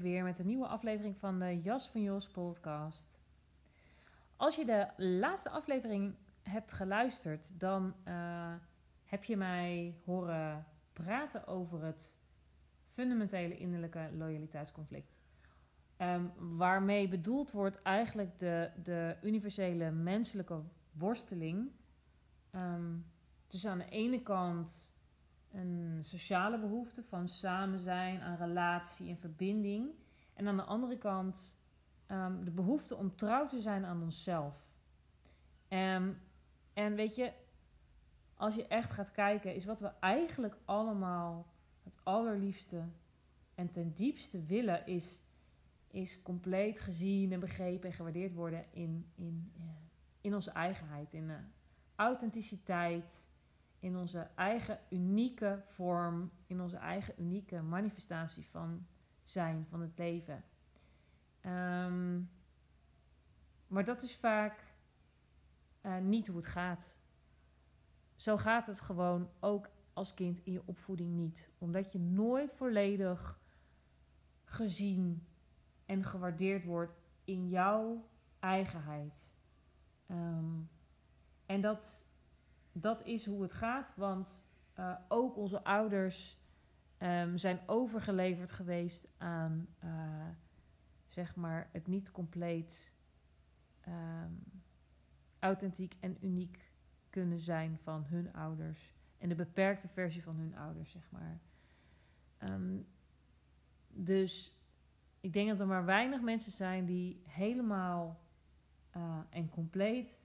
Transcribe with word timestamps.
Weer 0.00 0.24
met 0.24 0.38
een 0.38 0.46
nieuwe 0.46 0.66
aflevering 0.66 1.16
van 1.18 1.38
de 1.38 1.60
Jas 1.60 1.88
van 1.88 2.02
Jos 2.02 2.28
podcast. 2.28 3.18
Als 4.36 4.56
je 4.56 4.64
de 4.64 4.88
laatste 4.96 5.50
aflevering 5.50 6.14
hebt 6.42 6.72
geluisterd, 6.72 7.60
dan 7.60 7.94
uh, 8.08 8.52
heb 9.04 9.24
je 9.24 9.36
mij 9.36 9.94
horen 10.04 10.66
praten 10.92 11.46
over 11.46 11.84
het 11.84 12.18
fundamentele 12.92 13.56
innerlijke 13.56 14.10
loyaliteitsconflict. 14.12 15.20
Um, 15.98 16.32
waarmee 16.56 17.08
bedoeld 17.08 17.50
wordt 17.50 17.82
eigenlijk 17.82 18.38
de, 18.38 18.70
de 18.82 19.16
universele 19.22 19.90
menselijke 19.90 20.60
worsteling. 20.92 21.70
Um, 22.54 23.06
dus 23.48 23.66
aan 23.66 23.78
de 23.78 23.88
ene 23.88 24.22
kant 24.22 24.94
een 25.52 25.98
sociale 26.00 26.58
behoefte 26.58 27.02
van 27.02 27.28
samen 27.28 27.78
zijn, 27.78 28.20
aan 28.20 28.36
relatie 28.36 29.08
en 29.08 29.18
verbinding. 29.18 29.90
En 30.34 30.48
aan 30.48 30.56
de 30.56 30.62
andere 30.62 30.98
kant 30.98 31.58
um, 32.08 32.44
de 32.44 32.50
behoefte 32.50 32.96
om 32.96 33.16
trouw 33.16 33.46
te 33.46 33.60
zijn 33.60 33.84
aan 33.84 34.02
onszelf. 34.02 34.68
Um, 35.68 36.20
en 36.72 36.94
weet 36.94 37.14
je, 37.14 37.32
als 38.34 38.54
je 38.54 38.66
echt 38.66 38.90
gaat 38.90 39.10
kijken, 39.10 39.54
is 39.54 39.64
wat 39.64 39.80
we 39.80 39.92
eigenlijk 40.00 40.56
allemaal 40.64 41.46
het 41.82 41.98
allerliefste 42.02 42.88
en 43.54 43.70
ten 43.70 43.92
diepste 43.92 44.44
willen, 44.44 44.86
is, 44.86 45.20
is 45.90 46.22
compleet 46.22 46.80
gezien 46.80 47.32
en 47.32 47.40
begrepen 47.40 47.88
en 47.88 47.94
gewaardeerd 47.94 48.34
worden 48.34 48.64
in, 48.70 49.06
in, 49.14 49.52
uh, 49.56 49.62
in 50.20 50.34
onze 50.34 50.50
eigenheid, 50.50 51.12
in 51.12 51.28
uh, 51.28 51.34
authenticiteit 51.94 53.29
in 53.80 53.96
onze 53.96 54.28
eigen 54.34 54.78
unieke 54.90 55.62
vorm, 55.66 56.30
in 56.46 56.60
onze 56.60 56.76
eigen 56.76 57.14
unieke 57.18 57.62
manifestatie 57.62 58.46
van 58.46 58.86
zijn, 59.24 59.66
van 59.68 59.80
het 59.80 59.98
leven. 59.98 60.44
Um, 61.46 62.30
maar 63.66 63.84
dat 63.84 64.02
is 64.02 64.16
vaak 64.16 64.64
uh, 65.82 65.98
niet 65.98 66.26
hoe 66.26 66.36
het 66.36 66.46
gaat. 66.46 66.96
Zo 68.16 68.36
gaat 68.36 68.66
het 68.66 68.80
gewoon 68.80 69.30
ook 69.38 69.70
als 69.92 70.14
kind 70.14 70.40
in 70.44 70.52
je 70.52 70.66
opvoeding 70.66 71.12
niet. 71.14 71.50
Omdat 71.58 71.92
je 71.92 71.98
nooit 71.98 72.52
volledig 72.52 73.40
gezien 74.44 75.26
en 75.86 76.04
gewaardeerd 76.04 76.64
wordt 76.64 76.96
in 77.24 77.48
jouw 77.48 78.08
eigenheid. 78.38 79.32
Um, 80.10 80.70
en 81.46 81.60
dat 81.60 82.09
dat 82.72 83.04
is 83.04 83.26
hoe 83.26 83.42
het 83.42 83.52
gaat. 83.52 83.92
Want 83.96 84.44
uh, 84.78 84.96
ook 85.08 85.36
onze 85.36 85.64
ouders 85.64 86.38
um, 86.98 87.38
zijn 87.38 87.60
overgeleverd 87.66 88.52
geweest 88.52 89.08
aan 89.18 89.66
uh, 89.84 90.26
zeg 91.06 91.36
maar 91.36 91.68
het 91.72 91.86
niet 91.86 92.10
compleet 92.10 92.94
um, 93.88 94.62
authentiek 95.38 95.96
en 96.00 96.16
uniek 96.20 96.72
kunnen 97.10 97.40
zijn 97.40 97.78
van 97.82 98.04
hun 98.04 98.32
ouders. 98.32 98.94
En 99.18 99.28
de 99.28 99.34
beperkte 99.34 99.88
versie 99.88 100.22
van 100.22 100.36
hun 100.36 100.56
ouders, 100.56 100.90
zeg 100.90 101.10
maar. 101.10 101.40
Um, 102.38 102.86
dus 103.88 104.60
ik 105.20 105.32
denk 105.32 105.48
dat 105.48 105.60
er 105.60 105.66
maar 105.66 105.84
weinig 105.84 106.20
mensen 106.20 106.52
zijn 106.52 106.84
die 106.86 107.22
helemaal 107.26 108.20
uh, 108.96 109.18
en 109.30 109.48
compleet 109.48 110.24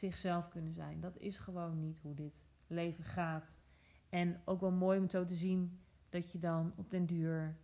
zichzelf 0.00 0.48
kunnen 0.48 0.72
zijn. 0.72 1.00
Dat 1.00 1.18
is 1.18 1.36
gewoon 1.36 1.80
niet 1.80 2.00
hoe 2.00 2.14
dit 2.14 2.42
leven 2.66 3.04
gaat. 3.04 3.60
En 4.08 4.40
ook 4.44 4.60
wel 4.60 4.72
mooi 4.72 4.98
om 4.98 5.10
zo 5.10 5.24
te 5.24 5.34
zien 5.34 5.80
dat 6.08 6.32
je 6.32 6.38
dan 6.38 6.72
op 6.76 6.90
den 6.90 7.06
duur 7.06 7.56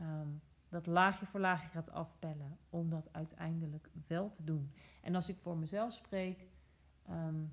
um, 0.00 0.40
dat 0.68 0.86
laagje 0.86 1.26
voor 1.26 1.40
laagje 1.40 1.68
gaat 1.68 1.90
afpellen. 1.90 2.58
Om 2.70 2.90
dat 2.90 3.12
uiteindelijk 3.12 3.90
wel 4.06 4.30
te 4.30 4.44
doen. 4.44 4.72
En 5.02 5.14
als 5.14 5.28
ik 5.28 5.38
voor 5.38 5.56
mezelf 5.56 5.92
spreek, 5.92 6.46
um, 7.10 7.52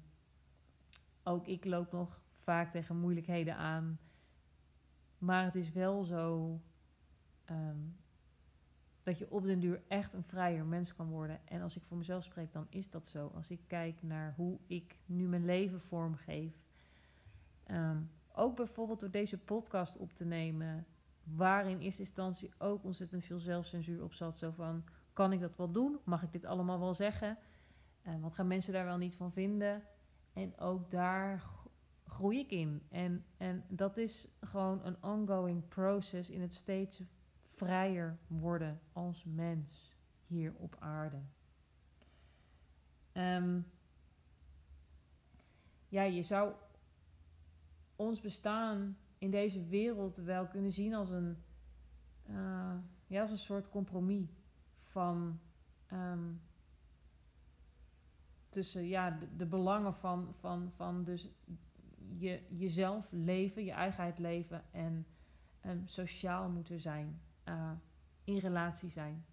ook 1.23 1.47
ik 1.47 1.65
loop 1.65 1.91
nog 1.91 2.21
vaak 2.29 2.71
tegen 2.71 2.99
moeilijkheden 2.99 3.55
aan. 3.55 3.99
Maar 5.17 5.43
het 5.43 5.55
is 5.55 5.71
wel 5.71 6.03
zo 6.03 6.59
um, 7.49 7.95
dat 9.03 9.17
je 9.17 9.31
op 9.31 9.43
den 9.43 9.59
duur 9.59 9.81
echt 9.87 10.13
een 10.13 10.23
vrijer 10.23 10.65
mens 10.65 10.95
kan 10.95 11.09
worden. 11.09 11.39
En 11.45 11.61
als 11.61 11.75
ik 11.75 11.83
voor 11.83 11.97
mezelf 11.97 12.23
spreek, 12.23 12.53
dan 12.53 12.67
is 12.69 12.89
dat 12.89 13.07
zo. 13.07 13.31
Als 13.35 13.49
ik 13.49 13.59
kijk 13.67 14.03
naar 14.03 14.33
hoe 14.35 14.59
ik 14.67 14.99
nu 15.05 15.27
mijn 15.27 15.45
leven 15.45 15.81
vormgeef. 15.81 16.61
Um, 17.67 18.09
ook 18.33 18.55
bijvoorbeeld 18.55 18.99
door 18.99 19.11
deze 19.11 19.37
podcast 19.37 19.97
op 19.97 20.13
te 20.13 20.25
nemen, 20.25 20.85
waarin 21.23 21.71
in 21.71 21.79
eerste 21.79 22.01
instantie 22.01 22.51
ook 22.57 22.83
ontzettend 22.83 23.23
veel 23.23 23.39
zelfcensuur 23.39 24.03
op 24.03 24.13
zat. 24.13 24.37
Zo 24.37 24.51
van, 24.51 24.83
kan 25.13 25.31
ik 25.31 25.39
dat 25.39 25.55
wel 25.55 25.71
doen? 25.71 25.99
Mag 26.03 26.23
ik 26.23 26.31
dit 26.31 26.45
allemaal 26.45 26.79
wel 26.79 26.93
zeggen? 26.93 27.37
Uh, 28.07 28.13
wat 28.21 28.33
gaan 28.33 28.47
mensen 28.47 28.73
daar 28.73 28.85
wel 28.85 28.97
niet 28.97 29.15
van 29.15 29.31
vinden? 29.31 29.83
En 30.33 30.57
ook 30.57 30.91
daar 30.91 31.43
groei 32.07 32.39
ik 32.39 32.51
in. 32.51 32.81
En, 32.89 33.25
en 33.37 33.63
dat 33.67 33.97
is 33.97 34.27
gewoon 34.41 34.85
een 34.85 35.03
ongoing 35.03 35.67
process 35.67 36.29
in 36.29 36.41
het 36.41 36.53
steeds 36.53 37.01
vrijer 37.53 38.17
worden 38.27 38.79
als 38.93 39.23
mens 39.23 39.95
hier 40.25 40.53
op 40.57 40.75
aarde. 40.79 41.21
Um, 43.13 43.65
ja, 45.87 46.03
je 46.03 46.23
zou 46.23 46.53
ons 47.95 48.21
bestaan 48.21 48.97
in 49.17 49.31
deze 49.31 49.65
wereld 49.65 50.15
wel 50.15 50.47
kunnen 50.47 50.71
zien 50.71 50.93
als 50.93 51.09
een, 51.09 51.37
uh, 52.29 52.75
ja, 53.07 53.21
als 53.21 53.31
een 53.31 53.37
soort 53.37 53.69
compromis 53.69 54.29
van 54.81 55.39
um, 55.93 56.41
tussen 58.49 58.87
ja, 58.87 59.19
de, 59.37 59.45
belangen 59.45 59.93
van, 59.93 60.33
van, 60.39 60.71
van 60.75 61.03
dus 61.03 61.29
je, 62.17 62.41
jezelf 62.49 63.11
leven, 63.11 63.63
je 63.63 63.71
eigenheid 63.71 64.19
leven 64.19 64.63
en 64.71 65.05
um, 65.65 65.87
sociaal 65.87 66.49
moeten 66.49 66.79
zijn 66.79 67.21
uh, 67.49 67.71
in 68.23 68.37
relatie 68.37 68.89
zijn. 68.89 69.25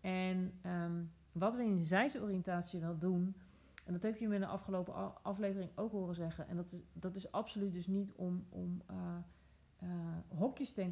En 0.00 0.60
um, 0.66 1.12
wat 1.32 1.56
we 1.56 1.64
in 1.64 1.84
zijsoriëntatie 1.84 2.80
wel 2.80 2.98
doen, 2.98 3.36
en 3.84 3.92
dat 3.92 4.02
heb 4.02 4.16
je 4.16 4.28
me 4.28 4.34
in 4.34 4.40
de 4.40 4.46
afgelopen 4.46 5.22
aflevering 5.22 5.70
ook 5.74 5.92
horen 5.92 6.14
zeggen, 6.14 6.48
en 6.48 6.56
dat 6.56 6.72
is, 6.72 6.82
dat 6.92 7.16
is 7.16 7.32
absoluut 7.32 7.72
dus 7.72 7.86
niet 7.86 8.12
om, 8.12 8.46
om 8.48 8.82
uh, 8.90 8.98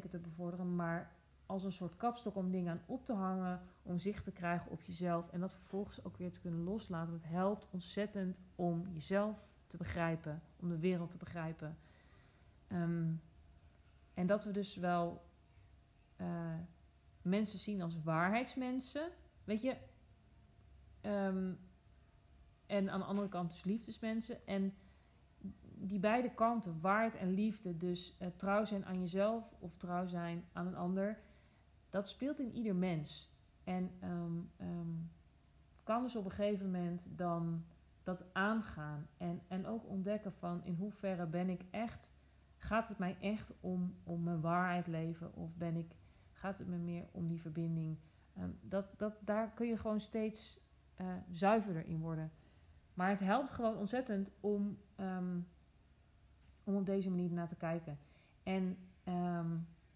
te 0.09 0.19
bevorderen, 0.19 0.75
maar 0.75 1.11
als 1.45 1.63
een 1.63 1.71
soort 1.71 1.95
kapstok 1.95 2.35
om 2.35 2.51
dingen 2.51 2.71
aan 2.71 2.81
op 2.85 3.05
te 3.05 3.13
hangen, 3.13 3.61
om 3.83 3.99
zicht 3.99 4.23
te 4.23 4.31
krijgen 4.31 4.71
op 4.71 4.81
jezelf 4.81 5.29
en 5.29 5.39
dat 5.39 5.53
vervolgens 5.53 6.03
ook 6.03 6.17
weer 6.17 6.31
te 6.31 6.39
kunnen 6.39 6.63
loslaten. 6.63 7.13
Het 7.13 7.27
helpt 7.27 7.67
ontzettend 7.71 8.37
om 8.55 8.87
jezelf 8.91 9.47
te 9.67 9.77
begrijpen, 9.77 10.41
om 10.59 10.69
de 10.69 10.79
wereld 10.79 11.09
te 11.09 11.17
begrijpen. 11.17 11.77
Um, 12.67 13.21
en 14.13 14.27
dat 14.27 14.43
we 14.43 14.51
dus 14.51 14.75
wel 14.75 15.28
uh, 16.21 16.53
mensen 17.21 17.59
zien 17.59 17.81
als 17.81 18.03
waarheidsmensen. 18.03 19.09
Weet 19.43 19.61
je? 19.61 19.75
Um, 21.01 21.59
en 22.65 22.89
aan 22.89 22.99
de 22.99 23.05
andere 23.05 23.29
kant 23.29 23.51
dus 23.51 23.63
liefdesmensen. 23.63 24.47
En 24.47 24.73
die 25.81 25.99
beide 25.99 26.33
kanten, 26.33 26.79
waarheid 26.81 27.15
en 27.15 27.33
liefde, 27.33 27.77
dus 27.77 28.17
uh, 28.21 28.27
trouw 28.35 28.65
zijn 28.65 28.85
aan 28.85 28.99
jezelf 28.99 29.53
of 29.59 29.77
trouw 29.77 30.07
zijn 30.07 30.45
aan 30.53 30.67
een 30.67 30.75
ander, 30.75 31.19
dat 31.89 32.07
speelt 32.09 32.39
in 32.39 32.51
ieder 32.51 32.75
mens. 32.75 33.31
En 33.63 33.91
ehm, 33.99 34.37
ehm, 34.57 34.93
kan 35.83 36.03
dus 36.03 36.15
op 36.15 36.25
een 36.25 36.31
gegeven 36.31 36.65
moment 36.65 37.01
dan 37.05 37.65
dat 38.03 38.23
aangaan. 38.33 39.07
En, 39.17 39.41
en 39.47 39.67
ook 39.67 39.87
ontdekken 39.87 40.33
van 40.33 40.63
in 40.63 40.75
hoeverre 40.75 41.25
ben 41.25 41.49
ik 41.49 41.61
echt, 41.71 42.11
gaat 42.57 42.89
het 42.89 42.97
mij 42.97 43.17
echt 43.19 43.53
om, 43.59 43.95
om 44.03 44.23
mijn 44.23 44.41
waarheid 44.41 44.87
leven? 44.87 45.35
Of 45.35 45.55
ben 45.55 45.75
ik, 45.75 45.95
gaat 46.39 46.59
het 46.59 46.67
me 46.67 46.77
meer 46.77 47.07
om 47.11 47.27
die 47.27 47.41
verbinding? 47.41 47.97
Ehm, 48.35 48.49
dat, 48.61 48.93
dat, 48.97 49.13
daar 49.21 49.51
kun 49.51 49.67
je 49.67 49.77
gewoon 49.77 49.99
steeds 49.99 50.59
uh, 51.01 51.07
zuiverder 51.31 51.85
in 51.85 51.99
worden. 51.99 52.31
Maar 52.93 53.09
het 53.09 53.19
helpt 53.19 53.49
gewoon 53.49 53.77
ontzettend 53.77 54.31
om, 54.39 54.77
om 56.63 56.75
op 56.75 56.85
deze 56.85 57.09
manier 57.09 57.31
naar 57.31 57.47
te 57.47 57.55
kijken. 57.55 57.97
En 58.43 58.77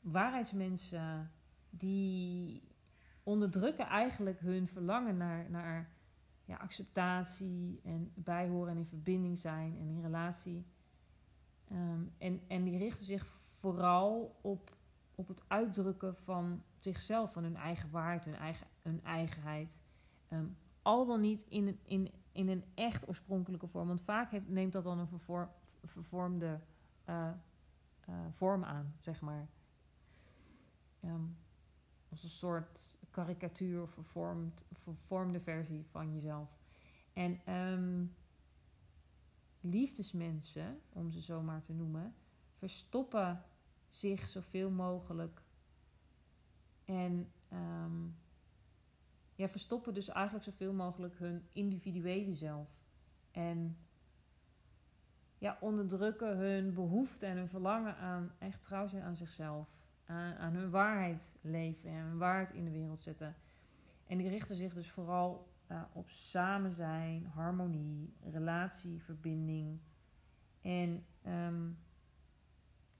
waarheidsmensen 0.01 1.31
die 1.69 2.61
onderdrukken 3.23 3.85
eigenlijk 3.85 4.39
hun 4.39 4.67
verlangen 4.67 5.17
naar, 5.17 5.49
naar 5.49 5.89
ja, 6.45 6.55
acceptatie 6.55 7.79
en 7.83 8.11
bijhoren 8.13 8.71
en 8.71 8.77
in 8.77 8.85
verbinding 8.85 9.37
zijn 9.37 9.77
en 9.79 9.87
in 9.87 10.01
relatie. 10.01 10.65
Ehm, 11.67 12.01
en, 12.17 12.41
en 12.47 12.63
die 12.63 12.77
richten 12.77 13.05
zich 13.05 13.25
vooral 13.59 14.39
op, 14.41 14.72
op 15.15 15.27
het 15.27 15.43
uitdrukken 15.47 16.15
van 16.15 16.63
zichzelf, 16.79 17.33
van 17.33 17.43
hun 17.43 17.55
eigen 17.55 17.89
waarheid, 17.89 18.25
hun, 18.25 18.35
eigen, 18.35 18.67
hun 18.81 19.03
eigenheid. 19.03 19.79
Ehm, 20.27 20.45
al 20.81 21.05
dan 21.05 21.21
niet 21.21 21.45
in, 21.47 21.79
in, 21.83 22.11
in 22.31 22.49
een 22.49 22.63
echt 22.73 23.07
oorspronkelijke 23.07 23.67
vorm. 23.67 23.87
Want 23.87 24.01
vaak 24.01 24.31
heeft, 24.31 24.47
neemt 24.47 24.73
dat 24.73 24.83
dan 24.83 24.99
een 24.99 25.19
vervormde 25.83 26.59
uh, 27.09 27.29
uh, 28.09 28.15
vorm 28.31 28.63
aan, 28.63 28.93
zeg 28.99 29.21
maar. 29.21 29.47
Um, 31.05 31.37
als 32.09 32.23
een 32.23 32.29
soort 32.29 32.97
karikatuur 33.11 33.81
of 33.81 33.91
vervormd, 33.91 34.65
vervormde 34.71 35.39
versie 35.39 35.85
van 35.91 36.13
jezelf. 36.13 36.49
En 37.13 37.53
um, 37.53 38.15
liefdesmensen, 39.61 40.81
om 40.89 41.11
ze 41.11 41.21
zo 41.21 41.41
maar 41.41 41.61
te 41.61 41.73
noemen, 41.73 42.15
verstoppen 42.57 43.43
zich 43.93 44.29
zoveel 44.29 44.69
mogelijk. 44.69 45.41
En 46.85 47.31
um, 47.53 48.15
ja, 49.35 49.49
verstoppen 49.49 49.93
dus 49.93 50.07
eigenlijk 50.07 50.45
zoveel 50.45 50.73
mogelijk 50.73 51.17
hun 51.17 51.47
individuele 51.51 52.33
zelf. 52.33 52.67
En 53.31 53.77
ja, 55.37 55.57
onderdrukken 55.59 56.37
hun 56.37 56.73
behoefte 56.73 57.25
en 57.25 57.37
hun 57.37 57.49
verlangen 57.49 57.95
aan 57.97 58.31
echt 58.39 58.61
trouw 58.61 58.87
zijn 58.87 59.03
aan 59.03 59.15
zichzelf 59.15 59.67
aan, 60.05 60.53
hun 60.53 60.69
waarheid 60.69 61.35
leven 61.41 61.89
en 61.89 61.95
hun 61.95 62.17
waarheid 62.17 62.51
in 62.53 62.65
de 62.65 62.71
wereld 62.71 62.99
zetten. 62.99 63.35
En 64.07 64.17
die 64.17 64.29
richten 64.29 64.55
zich 64.55 64.73
dus 64.73 64.91
vooral 64.91 65.47
uh, 65.71 65.81
op 65.93 66.09
samen 66.09 66.73
zijn, 66.73 67.25
harmonie, 67.25 68.13
relatie, 68.31 69.01
verbinding. 69.01 69.79
En 70.61 71.05
um, 71.27 71.77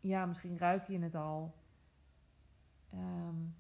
ja, 0.04 0.26
misschien 0.26 0.58
ruik 0.58 0.88
je 0.88 1.00
het 1.00 1.16
al. 1.16 1.56
Um, 2.94 3.56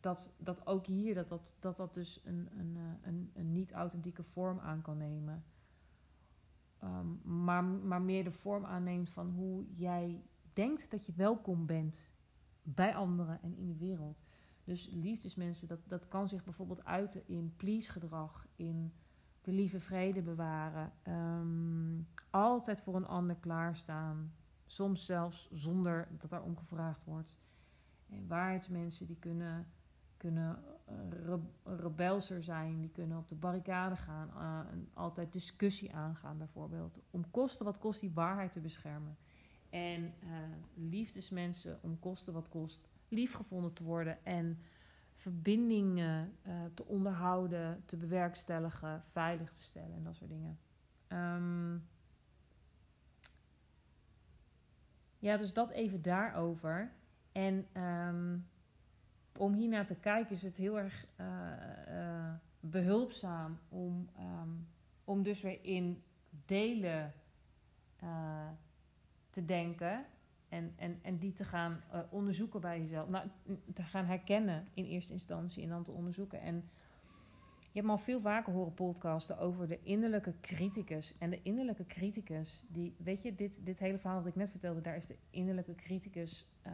dat, 0.00 0.32
dat 0.36 0.66
ook 0.66 0.86
hier, 0.86 1.14
dat 1.14 1.28
dat, 1.28 1.56
dat, 1.60 1.76
dat 1.76 1.94
dus 1.94 2.20
een, 2.24 2.48
een, 2.58 2.76
eh, 2.76 3.08
een, 3.08 3.30
een 3.34 3.52
niet-authentieke 3.52 4.22
vorm 4.22 4.58
aan 4.58 4.82
kan 4.82 4.96
nemen. 4.96 5.44
Um, 6.84 7.20
maar, 7.44 7.64
maar 7.64 8.02
meer 8.02 8.24
de 8.24 8.32
vorm 8.32 8.64
aanneemt 8.64 9.10
van 9.10 9.30
hoe 9.30 9.64
jij 9.74 10.22
denkt 10.52 10.90
dat 10.90 11.06
je 11.06 11.12
welkom 11.12 11.66
bent 11.66 12.10
bij 12.62 12.94
anderen 12.94 13.42
en 13.42 13.56
in 13.56 13.66
de 13.66 13.76
wereld. 13.76 14.22
Dus 14.64 14.88
liefdesmensen, 14.92 15.68
dat, 15.68 15.80
dat 15.86 16.08
kan 16.08 16.28
zich 16.28 16.44
bijvoorbeeld 16.44 16.84
uiten 16.84 17.26
in 17.26 17.54
please-gedrag, 17.56 18.46
in 18.56 18.92
de 19.40 19.52
lieve 19.52 19.80
vrede 19.80 20.22
bewaren, 20.22 20.92
um, 21.08 22.08
altijd 22.30 22.80
voor 22.80 22.96
een 22.96 23.06
ander 23.06 23.36
klaarstaan, 23.36 24.32
soms 24.68 25.04
zelfs 25.04 25.48
zonder 25.52 26.08
dat 26.10 26.32
er 26.32 26.42
om 26.42 26.56
gevraagd 26.56 27.04
wordt. 27.04 27.36
En 28.08 28.26
waarheidsmensen 28.26 29.06
die 29.06 29.18
kunnen, 29.18 29.66
kunnen 30.16 30.62
uh, 30.88 31.78
rebelser 31.78 32.42
zijn, 32.42 32.80
die 32.80 32.90
kunnen 32.90 33.18
op 33.18 33.28
de 33.28 33.34
barricade 33.34 33.96
gaan, 33.96 34.30
uh, 34.36 34.72
en 34.72 34.88
altijd 34.94 35.32
discussie 35.32 35.94
aangaan 35.94 36.38
bijvoorbeeld, 36.38 37.00
om 37.10 37.30
kosten 37.30 37.64
wat 37.64 37.78
kost 37.78 38.00
die 38.00 38.12
waarheid 38.14 38.52
te 38.52 38.60
beschermen. 38.60 39.16
En 39.70 40.02
uh, 40.02 40.30
liefdesmensen 40.74 41.78
om 41.82 41.98
kosten 41.98 42.32
wat 42.32 42.48
kost 42.48 42.88
liefgevonden 43.08 43.72
te 43.72 43.84
worden 43.84 44.24
en 44.24 44.58
verbindingen 45.14 46.36
te 46.74 46.84
onderhouden, 46.84 47.82
te 47.84 47.96
bewerkstelligen, 47.96 49.02
veilig 49.04 49.52
te 49.52 49.62
stellen 49.62 49.96
en 49.96 50.04
dat 50.04 50.14
soort 50.14 50.30
dingen. 50.30 50.58
Um, 51.08 51.88
ja, 55.18 55.36
dus 55.36 55.52
dat 55.52 55.70
even 55.70 56.02
daarover. 56.02 56.92
En 57.32 57.66
um, 57.82 58.46
om 59.36 59.54
hiernaar 59.54 59.86
te 59.86 59.94
kijken 59.94 60.34
is 60.34 60.42
het 60.42 60.56
heel 60.56 60.78
erg 60.78 61.06
uh, 61.20 61.26
behulpzaam 62.60 63.58
om, 63.68 64.08
um, 64.18 64.68
om 65.04 65.22
dus 65.22 65.42
weer 65.42 65.64
in 65.64 66.02
delen 66.46 67.12
te 69.30 69.44
denken 69.44 70.04
en, 70.48 70.72
en, 70.76 70.98
en 71.02 71.18
die 71.18 71.32
te 71.32 71.44
gaan 71.44 71.80
onderzoeken 72.10 72.60
bij 72.60 72.80
jezelf. 72.80 73.08
Nou, 73.08 73.28
te 73.74 73.82
gaan 73.82 74.04
herkennen 74.04 74.68
in 74.74 74.84
eerste 74.84 75.12
instantie 75.12 75.62
en 75.62 75.68
dan 75.68 75.82
te 75.84 75.92
onderzoeken. 75.92 76.40
En 76.40 76.68
je 77.78 77.84
hebt 77.84 77.96
me 77.96 77.98
al 77.98 78.12
veel 78.12 78.20
vaker 78.20 78.52
horen 78.52 78.74
podcasten 78.74 79.38
over 79.38 79.68
de 79.68 79.82
innerlijke 79.82 80.34
criticus. 80.40 81.18
En 81.18 81.30
de 81.30 81.42
innerlijke 81.42 81.86
criticus, 81.86 82.66
die, 82.68 82.94
weet 82.98 83.22
je, 83.22 83.34
dit, 83.34 83.66
dit 83.66 83.78
hele 83.78 83.98
verhaal 83.98 84.18
dat 84.18 84.26
ik 84.26 84.34
net 84.34 84.50
vertelde, 84.50 84.80
daar 84.80 84.96
is 84.96 85.06
de 85.06 85.18
innerlijke 85.30 85.74
criticus 85.74 86.46
uh, 86.66 86.72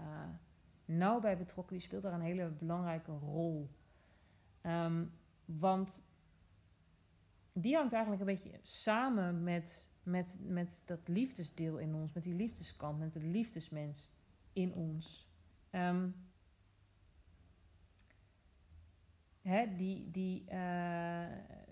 nauw 0.84 1.20
bij 1.20 1.36
betrokken. 1.36 1.76
Die 1.76 1.84
speelt 1.84 2.02
daar 2.02 2.12
een 2.12 2.20
hele 2.20 2.50
belangrijke 2.50 3.12
rol. 3.12 3.70
Um, 4.62 5.12
want 5.44 6.02
die 7.52 7.74
hangt 7.74 7.92
eigenlijk 7.92 8.22
een 8.22 8.34
beetje 8.36 8.58
samen 8.62 9.42
met 9.42 9.86
met, 10.02 10.38
met 10.40 10.82
dat 10.86 11.08
liefdesdeel 11.08 11.78
in 11.78 11.94
ons, 11.94 12.12
met 12.12 12.22
die 12.22 12.34
liefdeskant, 12.34 12.98
met 12.98 13.12
de 13.12 13.20
liefdesmens 13.20 14.10
in 14.52 14.74
ons. 14.74 15.28
Um, 15.70 16.14
hè, 19.44 19.76
die, 19.76 20.10
die, 20.10 20.44
uh, 20.52 21.26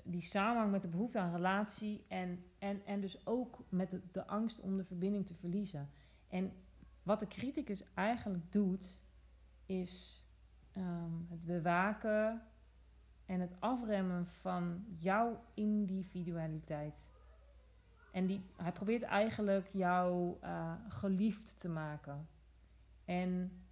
die 0.05 0.23
samenhang 0.23 0.71
met 0.71 0.83
de 0.83 0.89
behoefte 0.89 1.19
aan 1.19 1.33
relatie 1.33 2.05
en, 2.09 2.45
en, 2.59 2.87
en 2.87 3.01
dus 3.01 3.27
ook 3.27 3.65
met 3.69 4.01
de, 4.13 4.27
angst 4.27 4.61
om 4.61 4.77
de 4.77 4.85
verbinding 4.85 5.27
te 5.27 5.35
verliezen. 5.35 5.91
En 6.29 6.53
wat 7.03 7.21
de 7.21 7.27
criticus 7.27 7.83
eigenlijk 7.95 8.53
doet, 8.53 8.99
is 9.67 10.25
um, 10.77 11.27
het 11.31 11.45
bewaken 11.45 12.43
en 13.27 13.41
het 13.41 13.57
afremmen 13.59 14.27
van 14.27 14.85
jouw 14.99 15.45
individualiteit. 15.55 16.95
En 18.13 18.27
die, 18.27 18.45
hij 18.57 18.73
probeert 18.73 19.03
eigenlijk 19.03 19.69
jou 19.73 20.37
uh, 20.45 20.73
geliefd 20.89 21.61
te 21.61 21.69
maken. 21.69 22.29
En 23.05 23.63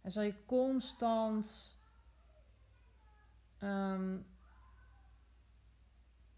hij 0.00 0.10
zal 0.10 0.22
je 0.22 0.44
constant 0.46 1.77
um, 3.62 4.26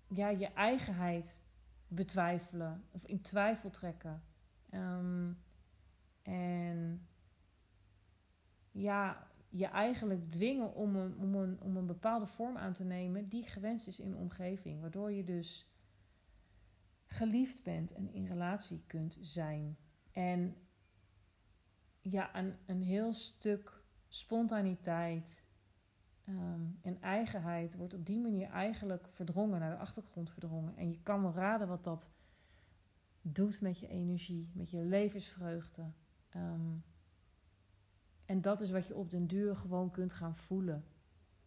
ja, 0.08 0.28
je 0.28 0.52
eigenheid 0.52 1.34
betwijfelen 1.88 2.84
of 2.90 3.04
in 3.04 3.20
twijfel 3.20 3.70
trekken. 3.70 4.22
Um, 4.70 5.38
en 6.22 7.08
ja, 8.70 9.28
je 9.48 9.66
eigenlijk 9.66 10.30
dwingen 10.30 10.74
om 10.74 10.96
een, 10.96 11.16
om, 11.16 11.34
een, 11.34 11.60
om 11.60 11.76
een 11.76 11.86
bepaalde 11.86 12.26
vorm 12.26 12.56
aan 12.56 12.72
te 12.72 12.84
nemen 12.84 13.28
die 13.28 13.44
gewenst 13.44 13.86
is 13.86 14.00
in 14.00 14.10
de 14.10 14.16
omgeving. 14.16 14.80
Waardoor 14.80 15.12
je 15.12 15.24
dus 15.24 15.70
geliefd 17.06 17.62
bent 17.62 17.92
en 17.92 18.12
in 18.12 18.26
relatie 18.26 18.82
kunt 18.86 19.18
zijn. 19.20 19.78
En 20.12 20.56
ja, 22.00 22.36
een, 22.36 22.56
een 22.66 22.82
heel 22.82 23.12
stuk 23.12 23.82
spontaniteit 24.08 25.44
um, 26.30 26.78
en 26.82 27.02
eigenheid 27.02 27.76
wordt 27.76 27.94
op 27.94 28.06
die 28.06 28.20
manier 28.20 28.49
eigenlijk 28.49 29.08
verdrongen, 29.08 29.60
naar 29.60 29.70
de 29.70 29.82
achtergrond 29.82 30.30
verdrongen. 30.30 30.76
En 30.76 30.90
je 30.90 31.00
kan 31.02 31.22
wel 31.22 31.32
raden 31.32 31.68
wat 31.68 31.84
dat 31.84 32.10
doet 33.22 33.60
met 33.60 33.78
je 33.78 33.88
energie, 33.88 34.50
met 34.52 34.70
je 34.70 34.84
levensvreugde. 34.84 35.92
Um, 36.37 36.84
en 38.25 38.40
dat 38.40 38.60
is 38.60 38.70
wat 38.70 38.87
je 38.87 38.96
op 38.96 39.10
den 39.10 39.26
duur 39.26 39.56
gewoon 39.56 39.90
kunt 39.90 40.12
gaan 40.12 40.37
voelen. 40.37 40.84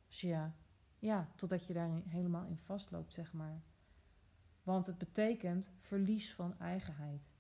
Ja, 0.08 0.54
ja, 1.00 1.28
totdat 1.36 1.66
je 1.66 1.74
daar 1.74 1.90
helemaal 2.08 2.46
in 2.46 2.58
vastloopt, 2.58 3.14
zeg 3.14 3.34
maar. 3.34 3.62
Want 4.64 4.86
het 4.86 4.98
betekent 4.98 5.72
verlies 5.80 6.34
van 6.34 6.60
eigenheid. 6.60 7.32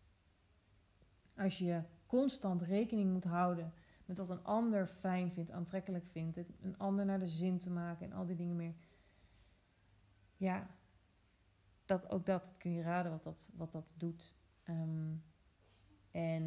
Als 1.35 1.57
je 1.57 1.81
constant 2.05 2.61
rekening 2.61 3.11
moet 3.11 3.23
houden 3.23 3.73
met 4.05 4.17
wat 4.17 4.29
een 4.29 4.43
ander 4.43 4.87
fijn 4.87 5.31
vindt, 5.31 5.51
aantrekkelijk 5.51 6.05
vindt, 6.05 6.37
een 6.61 6.77
ander 6.77 7.05
naar 7.05 7.19
de 7.19 7.27
zin 7.27 7.57
te 7.57 7.69
maken 7.69 8.05
en 8.05 8.13
al 8.13 8.25
die 8.25 8.35
dingen 8.35 8.55
meer. 8.55 8.73
Ja, 10.37 10.67
dat, 11.85 12.09
ook 12.09 12.25
dat 12.25 12.43
kun 12.57 12.71
je 12.71 12.81
raden 12.81 13.11
wat 13.11 13.23
dat, 13.23 13.49
wat 13.53 13.71
dat 13.71 13.93
doet. 13.97 14.33
Ehm, 14.63 15.15
en 16.11 16.45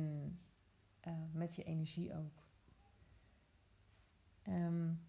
uh, 1.06 1.14
met 1.32 1.54
je 1.54 1.64
energie 1.64 2.14
ook. 2.16 2.44
Um, 4.48 5.00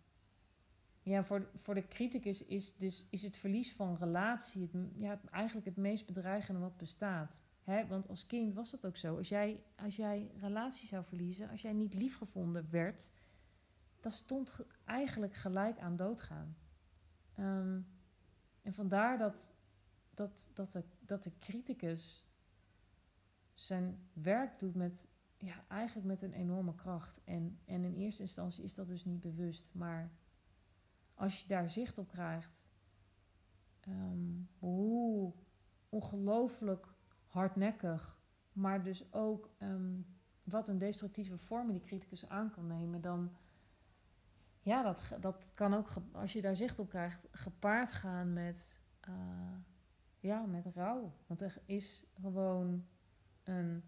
ja, 1.02 1.24
voor, 1.24 1.50
voor 1.62 1.74
de 1.74 1.88
criticus 1.88 2.46
is, 2.46 2.76
dus, 2.78 3.08
is 3.10 3.22
het 3.22 3.38
verlies 3.38 3.74
van 3.74 3.96
relatie 3.96 4.70
ja, 4.96 5.22
eigenlijk 5.32 5.66
het 5.66 5.78
meest 5.78 6.06
bedreigende 6.06 6.60
wat 6.60 6.78
bestaat. 6.78 7.42
Hè? 7.68 7.88
Want 7.88 8.08
als 8.08 8.26
kind 8.26 8.54
was 8.54 8.72
dat 8.72 8.86
ook 8.86 8.98
zo. 8.98 9.18
Als 9.18 9.30
jij, 9.30 9.64
als 9.76 9.96
jij 9.96 10.32
relatie 10.40 10.88
zou 10.88 11.06
verliezen, 11.06 11.50
als 11.50 11.62
jij 11.62 11.74
niet 11.74 11.94
liefgevonden 11.94 12.70
werd, 12.70 13.12
dan 14.00 14.12
stond 14.12 14.60
eigenlijk 14.86 15.34
gelijk 15.34 15.80
aan 15.80 15.96
doodgaan. 15.96 16.58
Um, 17.40 17.88
en 18.62 18.74
vandaar 18.74 19.18
dat, 19.18 19.54
dat, 20.14 20.50
dat, 20.54 20.72
de, 20.72 20.84
dat 21.00 21.24
de 21.24 21.32
criticus 21.40 22.26
zijn 23.54 24.10
werk 24.14 24.60
doet 24.60 24.76
met, 24.76 25.08
ja, 25.38 25.66
eigenlijk 25.68 26.08
met 26.08 26.22
een 26.22 26.34
enorme 26.34 26.76
kracht. 26.76 27.22
En, 27.24 27.60
en 27.66 27.84
in 27.84 27.96
eerste 27.96 28.22
instantie 28.22 28.64
is 28.64 28.76
dat 28.76 28.88
dus 28.88 29.06
niet 29.06 29.22
bewust, 29.22 29.70
maar 29.74 30.12
als 31.14 31.42
je 31.42 31.48
daar 31.48 31.70
zicht 31.70 31.98
op 31.98 32.08
krijgt, 32.08 32.62
um, 33.88 34.50
hoe 34.60 35.34
ongelooflijk 35.90 36.96
hardnekkig, 37.38 38.20
maar 38.54 38.84
dus 38.84 39.14
ook 39.14 39.50
um, 39.60 40.06
wat 40.44 40.68
een 40.68 40.78
destructieve 40.78 41.38
vorm 41.38 41.72
die 41.72 41.82
criticus 41.82 42.30
aan 42.30 42.52
kan 42.52 42.68
nemen, 42.68 43.02
dan 43.02 43.32
ja, 44.62 44.84
dat, 44.84 45.22
dat 45.22 45.46
kan 45.54 45.74
ook, 45.74 45.88
als 46.12 46.34
je 46.34 46.42
daar 46.42 46.56
zicht 46.56 46.80
op 46.80 46.90
krijgt, 46.90 47.28
gepaard 47.32 47.92
gaan 47.92 48.34
met, 48.34 48.80
uh, 49.10 49.16
ja, 50.20 50.46
met 50.46 50.66
rouw. 50.66 51.14
Want 51.28 51.42
er 51.42 51.62
is 51.66 52.06
gewoon 52.22 52.86
een, 53.44 53.84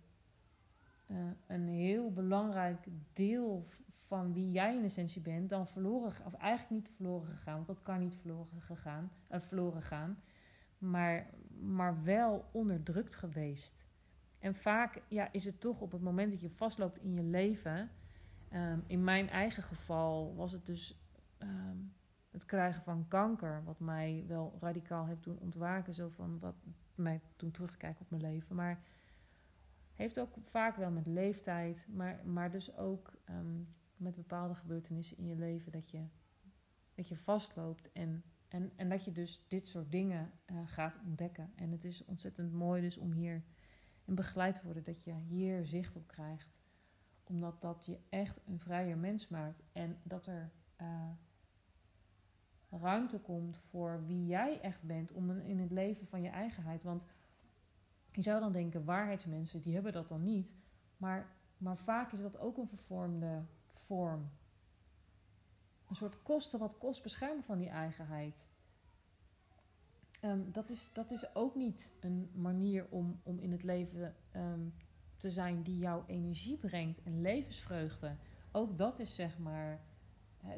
uh, 1.08 1.32
een 1.48 1.68
heel 1.68 2.14
belangrijk 2.14 2.88
deel 3.14 3.68
van 3.90 4.34
wie 4.34 4.52
jij 4.52 4.76
in 4.76 4.84
essentie 4.84 5.22
bent, 5.22 5.50
dan 5.50 5.68
verloren, 5.68 6.26
of 6.26 6.34
eigenlijk 6.34 6.82
niet 6.82 6.96
verloren 6.96 7.28
gegaan, 7.28 7.56
want 7.56 7.68
dat 7.68 7.82
kan 7.82 8.00
niet 8.00 8.16
verloren, 8.16 8.62
gegaan, 8.62 9.12
uh, 9.32 9.40
verloren 9.40 9.82
gaan, 9.82 10.20
maar, 10.78 11.30
maar 11.60 12.04
wel 12.04 12.50
onderdrukt 12.52 13.16
geweest. 13.16 13.86
En 14.40 14.56
vaak 14.56 15.02
ja, 15.08 15.32
is 15.32 15.46
het 15.46 15.60
toch 15.60 15.82
op 15.82 15.92
het 15.92 16.02
moment 16.02 16.32
dat 16.32 16.42
je 16.42 16.50
vastloopt 16.50 16.98
in 16.98 17.14
je 17.14 17.24
leven, 17.24 17.90
um, 18.54 18.84
in 18.88 19.04
mijn 19.04 19.30
eigen 19.30 19.64
geval 19.64 20.36
was 20.36 20.52
het 20.52 20.66
dus 20.66 21.00
um, 21.40 21.94
het 22.32 22.46
krijgen 22.46 22.84
van 22.84 23.08
kanker, 23.08 23.64
wat 23.64 23.80
mij 23.80 24.24
wel 24.28 24.58
radicaal 24.60 25.06
heeft 25.06 25.24
doen 25.24 25.40
ontwaken, 25.40 25.94
zo 25.94 26.10
van 26.10 26.40
wat 26.40 26.56
mij 26.96 27.22
toen 27.36 27.52
terugkijken 27.52 28.02
op 28.02 28.10
mijn 28.10 28.34
leven. 28.34 28.56
Maar 28.56 28.82
heeft 29.94 30.20
ook 30.20 30.36
vaak 30.50 30.76
wel 30.76 30.92
met 30.92 31.06
leeftijd, 31.06 31.88
maar, 31.90 32.20
maar 32.26 32.52
dus 32.52 32.76
ook 32.76 33.14
um, 33.30 33.68
met 33.96 34.16
bepaalde 34.16 34.56
gebeurtenissen 34.56 35.18
in 35.18 35.28
je 35.28 35.36
leven 35.36 35.72
dat 35.72 35.90
je, 35.90 36.04
dat 36.96 37.08
je 37.08 37.18
vastloopt 37.18 37.92
en, 37.92 38.24
en, 38.50 38.72
en 38.76 38.90
dat 38.90 39.06
je 39.06 39.12
dus 39.12 39.46
dit 39.48 39.68
soort 39.68 39.92
dingen 39.92 40.32
uh, 40.52 40.58
gaat 40.66 41.00
ontdekken. 41.06 41.52
En 41.56 41.72
het 41.72 41.84
is 41.84 42.06
ontzettend 42.06 42.54
mooi 42.54 42.82
dus 42.82 42.98
om 42.98 43.12
hier 43.12 43.44
begeleid 44.06 44.56
te 44.56 44.64
worden, 44.64 44.84
dat 44.84 45.04
je 45.04 45.14
hier 45.14 45.66
zicht 45.66 45.96
op 45.96 46.08
krijgt. 46.08 46.58
Omdat 47.24 47.62
dat 47.62 47.86
je 47.86 48.00
echt 48.10 48.42
een 48.46 48.60
vrijer 48.60 48.98
mens 48.98 49.28
maakt 49.28 49.64
en 49.72 49.98
dat 50.04 50.28
er 50.28 50.52
uh, 50.82 51.10
ruimte 52.70 53.20
komt 53.20 53.58
voor 53.58 54.06
wie 54.06 54.26
jij 54.26 54.62
echt 54.62 54.84
bent 54.84 55.12
om 55.12 55.32
in 55.32 55.60
het 55.60 55.72
leven 55.72 56.08
van 56.08 56.22
je 56.22 56.30
eigenheid. 56.30 56.84
Want 56.84 57.04
je 58.12 58.22
zou 58.22 58.40
dan 58.40 58.52
denken, 58.52 58.86
waarheidsmensen, 58.86 59.62
die 59.62 59.74
hebben 59.74 59.94
dat 59.94 60.08
dan 60.08 60.24
niet. 60.24 60.54
Maar, 60.98 61.32
maar 61.58 61.78
vaak 61.78 62.12
is 62.12 62.22
dat 62.22 62.38
ook 62.38 62.58
een 62.58 62.68
vervormde 62.68 63.44
vorm. 63.74 64.30
Een 65.90 65.96
soort 65.96 66.22
kosten 66.24 66.60
wat 66.60 66.78
kost 66.78 67.04
beschermen 67.04 67.44
van 67.44 67.58
die 67.58 67.70
eigenheid. 67.70 68.48
Um, 70.22 70.52
dat, 70.52 70.70
is, 70.70 70.90
dat 70.94 71.12
is 71.12 71.36
ook 71.36 71.56
niet 71.56 71.94
een 72.00 72.30
manier 72.34 72.88
om, 72.90 73.20
om 73.24 73.40
in 73.40 73.52
het 73.52 73.64
leven 73.64 74.16
um, 74.36 74.74
te 75.18 75.32
zijn 75.32 75.64
die 75.64 75.78
jouw 75.78 76.04
energie 76.08 76.58
brengt 76.58 77.04
en 77.04 77.22
levensvreugde. 77.22 78.16
Ook 78.52 78.78
dat 78.78 79.00
is 79.00 79.16
zeg 79.16 79.38
maar, 79.38 79.82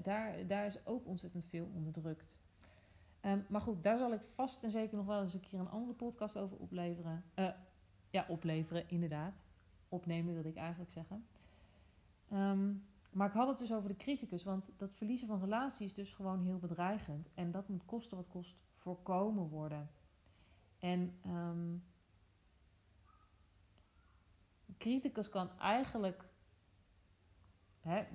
daar, 0.03 0.47
daar 0.47 0.65
is 0.65 0.85
ook 0.85 1.05
ontzettend 1.05 1.45
veel 1.45 1.71
onderdrukt. 1.73 2.35
Um, 3.21 3.45
maar 3.49 3.61
goed, 3.61 3.83
daar 3.83 3.97
zal 3.97 4.13
ik 4.13 4.21
vast 4.33 4.63
en 4.63 4.71
zeker 4.71 4.97
nog 4.97 5.05
wel 5.05 5.21
eens 5.21 5.33
een 5.33 5.39
keer 5.39 5.59
een 5.59 5.69
andere 5.69 5.93
podcast 5.93 6.37
over 6.37 6.57
opleveren. 6.57 7.23
Uh, 7.35 7.49
ja, 8.09 8.25
opleveren, 8.27 8.89
inderdaad. 8.89 9.33
Opnemen 9.89 10.33
wil 10.33 10.45
ik 10.45 10.55
eigenlijk 10.55 10.91
zeggen. 10.91 11.25
Um, 12.33 12.85
maar 13.11 13.27
ik 13.27 13.33
had 13.33 13.47
het 13.47 13.57
dus 13.57 13.71
over 13.71 13.89
de 13.89 13.95
criticus, 13.95 14.43
want 14.43 14.73
dat 14.77 14.93
verliezen 14.93 15.27
van 15.27 15.39
relatie 15.39 15.85
is 15.85 15.93
dus 15.93 16.13
gewoon 16.13 16.43
heel 16.43 16.59
bedreigend. 16.59 17.29
En 17.33 17.51
dat 17.51 17.67
moet 17.67 17.85
kosten 17.85 18.17
wat 18.17 18.27
kost 18.27 18.55
voorkomen 18.75 19.47
worden. 19.47 19.89
En 20.79 21.19
um, 21.27 21.83
criticus 24.77 25.29
kan 25.29 25.59
eigenlijk, 25.59 26.25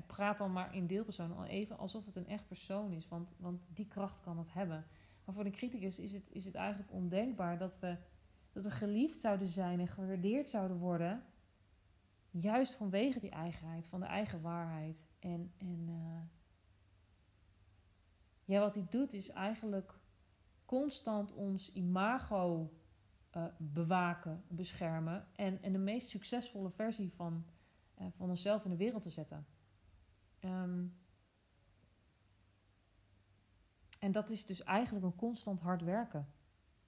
praat 0.06 0.38
dan 0.38 0.52
maar 0.52 0.74
in 0.74 0.86
deelpersoon 0.86 1.36
al 1.36 1.44
even 1.44 1.78
alsof 1.78 2.04
het 2.04 2.16
een 2.16 2.28
echt 2.28 2.46
persoon 2.46 2.92
is, 2.92 3.08
want, 3.08 3.34
want 3.38 3.60
die 3.74 3.86
kracht 3.86 4.20
kan 4.20 4.38
het 4.38 4.52
hebben. 4.52 4.86
Maar 5.24 5.34
voor 5.34 5.44
de 5.44 5.50
criticus 5.50 5.98
is 5.98 6.12
het, 6.12 6.30
is 6.30 6.44
het 6.44 6.54
eigenlijk 6.54 6.92
ondenkbaar 6.92 7.58
dat 7.58 7.78
we, 7.78 7.96
dat 8.52 8.64
we 8.64 8.70
geliefd 8.70 9.20
zouden 9.20 9.48
zijn 9.48 9.80
en 9.80 9.88
gewaardeerd 9.88 10.48
zouden 10.48 10.76
worden 10.76 11.24
Juist 12.40 12.74
vanwege 12.74 13.20
die 13.20 13.30
eigenheid, 13.30 13.86
van 13.86 14.00
de 14.00 14.06
eigen 14.06 14.40
waarheid. 14.40 15.06
En, 15.18 15.52
en 15.56 15.88
uh, 15.88 16.20
ja, 18.44 18.60
wat 18.60 18.74
hij 18.74 18.86
doet 18.90 19.12
is 19.12 19.28
eigenlijk 19.28 19.98
constant 20.64 21.32
ons 21.32 21.72
imago 21.72 22.72
uh, 23.36 23.44
bewaken, 23.58 24.44
beschermen. 24.48 25.26
En, 25.32 25.62
en 25.62 25.72
de 25.72 25.78
meest 25.78 26.08
succesvolle 26.08 26.70
versie 26.70 27.12
van, 27.12 27.46
uh, 27.98 28.06
van 28.16 28.28
onszelf 28.28 28.64
in 28.64 28.70
de 28.70 28.76
wereld 28.76 29.02
te 29.02 29.10
zetten. 29.10 29.46
Um, 30.40 30.96
en 33.98 34.12
dat 34.12 34.30
is 34.30 34.46
dus 34.46 34.62
eigenlijk 34.62 35.04
een 35.04 35.16
constant 35.16 35.60
hard 35.60 35.82
werken. 35.82 36.28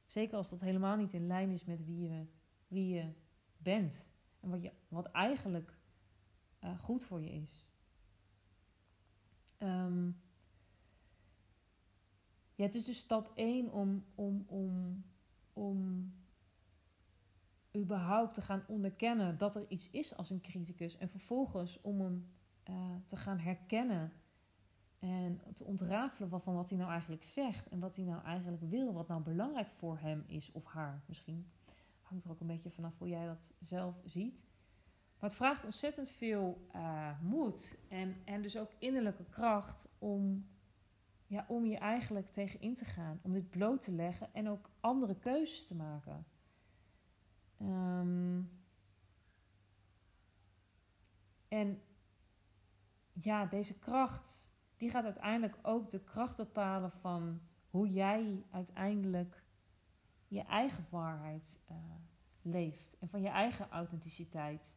Zeker 0.07 0.37
als 0.37 0.51
dat 0.51 0.61
helemaal 0.61 0.97
niet 0.97 1.13
in 1.13 1.27
lijn 1.27 1.51
is 1.51 1.65
met 1.65 1.85
wie 1.85 2.09
je, 2.09 2.27
wie 2.67 2.95
je 2.95 3.13
bent. 3.57 4.09
En 4.41 4.51
wat, 4.51 4.63
je, 4.63 4.73
wat 4.89 5.07
eigenlijk 5.07 5.79
uh, 6.65 6.79
goed 6.79 7.05
voor 7.05 7.21
je 7.21 7.31
is. 7.31 7.67
Um, 9.59 10.21
ja, 12.55 12.65
het 12.65 12.75
is 12.75 12.85
dus 12.85 12.99
stap 12.99 13.33
1 13.35 13.73
om, 13.73 14.05
om, 14.15 14.45
om, 14.47 15.05
om 15.53 16.13
überhaupt 17.77 18.35
te 18.35 18.43
gaan 18.43 18.65
onderkennen 18.67 19.39
dat 19.39 19.57
er 19.57 19.65
iets 19.69 19.91
is 19.91 20.17
als 20.17 20.31
een 20.31 20.41
criticus. 20.41 20.97
En 20.97 21.09
vervolgens 21.09 21.81
om 21.81 22.01
hem 22.01 22.29
uh, 22.71 22.77
te 23.07 23.17
gaan 23.17 23.39
herkennen 23.39 24.13
en 24.99 25.41
te 25.55 25.65
ontrafelen 25.65 26.43
van 26.43 26.55
wat 26.55 26.69
hij 26.69 26.79
nou 26.79 26.91
eigenlijk 26.91 27.25
zegt. 27.25 27.69
En 27.69 27.79
wat 27.79 27.97
hij 27.97 28.05
nou 28.05 28.25
eigenlijk 28.25 28.63
wil. 28.63 28.93
Wat 28.93 29.09
nou 29.09 29.23
belangrijk 29.23 29.71
voor 29.71 29.99
hem 29.99 30.25
is 30.27 30.53
of 30.53 30.65
haar 30.65 31.03
misschien 31.07 31.51
hangt 32.09 32.25
er 32.25 32.31
ook 32.31 32.41
een 32.41 32.47
beetje 32.47 32.71
vanaf 32.71 32.99
hoe 32.99 33.09
jij 33.09 33.27
dat 33.27 33.53
zelf 33.61 34.01
ziet. 34.05 34.47
Maar 35.19 35.29
het 35.29 35.39
vraagt 35.39 35.65
ontzettend 35.65 36.11
veel 36.11 36.67
uh, 36.75 37.21
moed 37.21 37.79
en, 37.89 38.17
en 38.25 38.43
dus 38.43 38.57
ook 38.57 38.71
innerlijke 38.79 39.25
kracht 39.25 39.89
om, 39.99 40.49
ja, 41.27 41.45
om 41.49 41.67
je 41.67 41.77
eigenlijk 41.77 42.33
tegen 42.33 42.61
in 42.61 42.75
te 42.75 42.85
gaan. 42.85 43.21
Om 43.23 43.33
dit 43.33 43.51
bloot 43.51 43.83
te 43.83 43.93
leggen 43.93 44.35
en 44.35 44.49
ook 44.49 44.71
andere 44.81 45.19
keuzes 45.19 45.67
te 45.67 45.75
maken. 45.75 46.27
Um, 47.61 48.51
en 51.49 51.83
ja, 53.13 53.47
deze 53.47 53.79
kracht, 53.79 54.49
die 54.77 54.91
gaat 54.91 55.05
uiteindelijk 55.05 55.59
ook 55.63 55.91
de 55.91 56.01
kracht 56.01 56.37
bepalen 56.37 56.91
van 56.91 57.41
hoe 57.71 57.93
jij 57.93 58.45
uiteindelijk 58.51 59.43
je 60.29 60.43
eigen 60.43 60.87
waarheid 60.91 61.61
uh, 61.71 61.77
leeft 62.43 62.97
en 62.99 63.09
van 63.09 63.23
je 63.23 63.29
eigen 63.29 63.71
authenticiteit. 63.71 64.77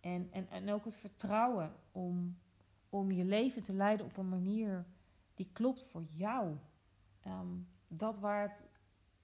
En, 0.00 0.28
en, 0.32 0.48
en 0.48 0.70
ook 0.70 0.84
het 0.84 0.96
vertrouwen 0.96 1.72
om, 1.92 2.38
om 2.88 3.12
je 3.12 3.24
leven 3.24 3.62
te 3.62 3.72
leiden 3.72 4.06
op 4.06 4.16
een 4.16 4.28
manier 4.28 4.86
die 5.34 5.50
klopt 5.52 5.84
voor 5.84 6.04
jou. 6.10 6.56
Um, 7.26 7.68
dat 7.88 8.18
waar 8.18 8.42
het 8.42 8.66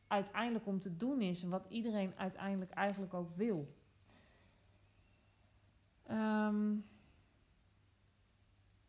uiteindelijk 0.06 0.66
om 0.66 0.80
te 0.80 0.96
doen 0.96 1.20
is 1.20 1.42
en 1.42 1.48
wat 1.48 1.66
iedereen 1.68 2.16
uiteindelijk 2.16 2.70
eigenlijk 2.70 3.14
ook 3.14 3.36
wil. 3.36 3.74
Um, 6.10 6.88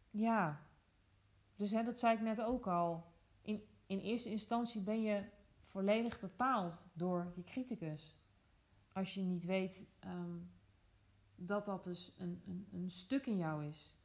ja, 0.09 0.61
dus 1.55 1.71
hè, 1.71 1.83
dat 1.83 1.99
zei 1.99 2.15
ik 2.15 2.21
net 2.21 2.41
ook 2.41 2.67
al. 2.67 3.05
In, 3.41 3.63
in 3.85 3.99
eerste 3.99 4.29
instantie 4.29 4.81
ben 4.81 5.01
je 5.01 5.23
volledig 5.71 6.19
bepaald 6.19 6.87
door 6.93 7.31
je 7.35 7.43
criticus. 7.43 8.15
Als 8.93 9.13
je 9.13 9.21
niet 9.21 9.45
weet 9.45 9.83
ehm, 9.99 10.37
dat 11.35 11.65
dat 11.65 11.83
dus 11.83 12.13
een, 12.17 12.41
een, 12.45 12.67
een 12.71 12.91
stuk 12.91 13.25
in 13.25 13.37
jou 13.37 13.65
is. 13.65 13.95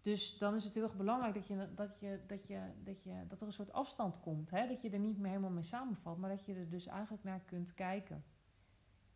Dus 0.00 0.38
dan 0.38 0.54
is 0.54 0.64
het 0.64 0.74
heel 0.74 0.82
erg 0.82 0.96
belangrijk 0.96 1.34
dat, 1.34 1.46
je, 1.46 1.68
dat, 1.74 1.98
je, 1.98 2.20
dat, 2.26 2.46
je, 2.46 2.72
dat, 2.84 3.02
je, 3.02 3.24
dat 3.28 3.40
er 3.40 3.46
een 3.46 3.52
soort 3.52 3.72
afstand 3.72 4.20
komt. 4.20 4.50
Hè? 4.50 4.68
Dat 4.68 4.82
je 4.82 4.90
er 4.90 4.98
niet 4.98 5.18
meer 5.18 5.28
helemaal 5.28 5.50
mee 5.50 5.62
samenvalt, 5.62 6.18
maar 6.18 6.30
dat 6.30 6.44
je 6.44 6.54
er 6.54 6.68
dus 6.68 6.86
eigenlijk 6.86 7.24
naar 7.24 7.40
kunt 7.40 7.74
kijken. 7.74 8.24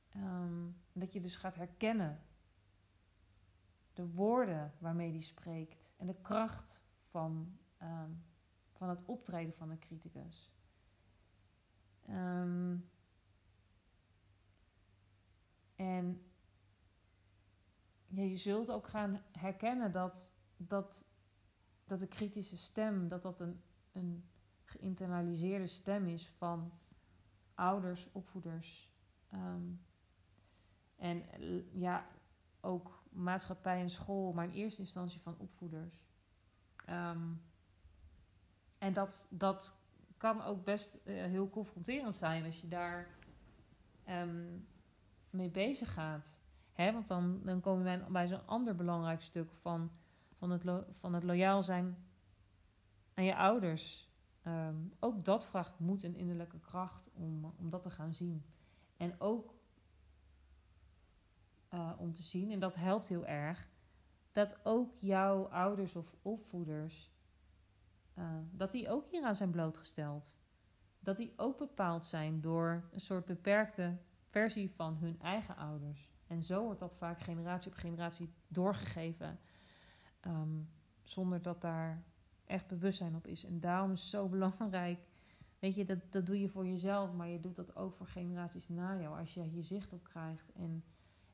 Ehm, 0.09 0.69
dat 0.93 1.13
je 1.13 1.21
dus 1.21 1.37
gaat 1.37 1.55
herkennen 1.55 2.23
de 3.93 4.11
woorden 4.11 4.73
waarmee 4.79 5.13
die 5.13 5.23
spreekt 5.23 5.93
en 5.97 6.07
de 6.07 6.21
kracht 6.23 6.83
van, 7.11 7.59
ehm, 7.77 8.11
van 8.73 8.89
het 8.89 9.05
optreden 9.05 9.55
van 9.55 9.71
een 9.71 9.79
criticus. 9.79 10.54
Ehm, 12.07 12.77
en 15.77 16.23
ja, 18.07 18.23
je 18.23 18.37
zult 18.37 18.71
ook 18.71 18.89
gaan 18.89 19.23
herkennen 19.33 19.93
dat, 19.93 20.33
dat, 20.57 21.05
dat 21.85 21.99
de 21.99 22.07
kritische 22.07 22.57
stem, 22.57 23.09
dat 23.09 23.23
dat 23.23 23.41
een, 23.41 23.63
een 23.93 24.25
geïnternaliseerde 24.65 25.67
stem 25.67 26.07
is 26.07 26.29
van 26.29 26.73
ouders, 27.55 28.09
opvoeders. 28.13 28.91
Ehm, 29.31 29.73
en 30.97 31.25
ja, 31.73 32.07
ook 32.61 33.03
maatschappij 33.11 33.81
en 33.81 33.91
school, 33.91 34.33
maar 34.33 34.45
in 34.45 34.53
eerste 34.53 34.81
instantie 34.81 35.21
van 35.21 35.39
opvoeders. 35.39 36.03
Ehm, 36.85 37.33
en 38.79 38.93
dat, 38.93 39.27
dat 39.31 39.77
kan 40.25 40.43
ook 40.43 40.65
best 40.65 40.99
uh, 41.05 41.23
heel 41.25 41.51
confronterend 41.51 42.17
zijn 42.17 42.45
als 42.45 42.61
je 42.61 42.69
daar 42.69 43.09
um, 44.09 44.67
mee 45.31 45.51
bezig 45.51 45.93
gaat. 45.93 46.41
Hè, 46.73 46.93
want 46.93 47.07
dan, 47.07 47.41
dan 47.43 47.61
komen 47.61 47.85
we 47.85 48.13
bij 48.13 48.27
zo'n 48.27 48.47
ander 48.47 48.77
belangrijk 48.77 49.23
stuk 49.23 49.51
van, 49.61 49.91
van, 50.35 50.51
het 50.51 50.63
van 50.99 51.15
het 51.15 51.23
loyaal 51.23 51.63
zijn 51.63 51.97
aan 53.15 53.25
je 53.25 53.37
ouders. 53.37 54.13
Um, 54.47 54.93
ook 55.01 55.25
dat 55.25 55.47
vraagt 55.47 55.79
moed 55.79 56.05
en 56.05 56.17
innerlijke 56.17 56.61
kracht 56.61 57.11
om, 57.15 57.45
om 57.45 57.71
dat 57.71 57.83
te 57.83 57.91
gaan 57.91 58.13
zien. 58.15 58.45
En 58.97 59.21
ook 59.21 59.55
uh, 61.75 61.93
om 61.97 62.15
te 62.15 62.23
zien, 62.23 62.51
en 62.51 62.61
dat 62.61 62.75
helpt 62.75 63.09
heel 63.09 63.27
erg, 63.27 63.69
dat 64.33 64.65
ook 64.65 64.93
jouw 64.99 65.45
ouders 65.49 65.97
of 65.97 66.15
opvoeders, 66.23 67.14
uh, 68.19 68.25
dat 68.51 68.73
die 68.73 68.89
ook 68.89 69.07
hieraan 69.11 69.37
zijn 69.37 69.51
blootgesteld. 69.51 70.37
Dat 71.01 71.17
die 71.17 71.33
ook 71.37 71.59
bepaald 71.59 72.07
zijn 72.07 72.41
door 72.41 72.89
een 72.93 73.01
soort 73.01 73.25
beperkte 73.25 73.97
versie 74.31 74.71
van 74.71 74.97
hun 74.97 75.21
eigen 75.21 75.57
ouders. 75.57 76.13
En 76.27 76.43
zo 76.43 76.65
wordt 76.65 76.81
dat 76.81 76.97
vaak 76.97 77.21
generatie 77.21 77.71
op 77.71 77.77
generatie 77.77 78.33
doorgegeven, 78.49 79.39
um, 80.27 80.69
zonder 81.03 81.43
dat 81.43 81.61
daar 81.61 82.03
echt 82.45 82.67
bewustzijn 82.67 83.17
op 83.17 83.27
is. 83.27 83.45
En 83.45 83.61
daarom 83.61 83.93
is 83.93 84.01
het 84.01 84.11
zo 84.11 84.29
belangrijk. 84.39 84.99
Weet 85.59 85.75
je, 85.75 85.85
dat, 85.85 85.99
dat 86.11 86.27
doe 86.27 86.41
je 86.41 86.49
voor 86.49 86.67
jezelf, 86.67 87.13
maar 87.13 87.29
je 87.29 87.41
doet 87.41 87.57
dat 87.57 87.77
ook 87.77 87.95
voor 87.95 88.07
generaties 88.07 88.69
na 88.69 89.01
jou. 89.01 89.19
Als 89.19 89.35
je 89.35 89.43
hier 89.43 89.65
zicht 89.65 89.93
op 89.93 90.05
krijgt 90.05 90.53
en 90.53 90.85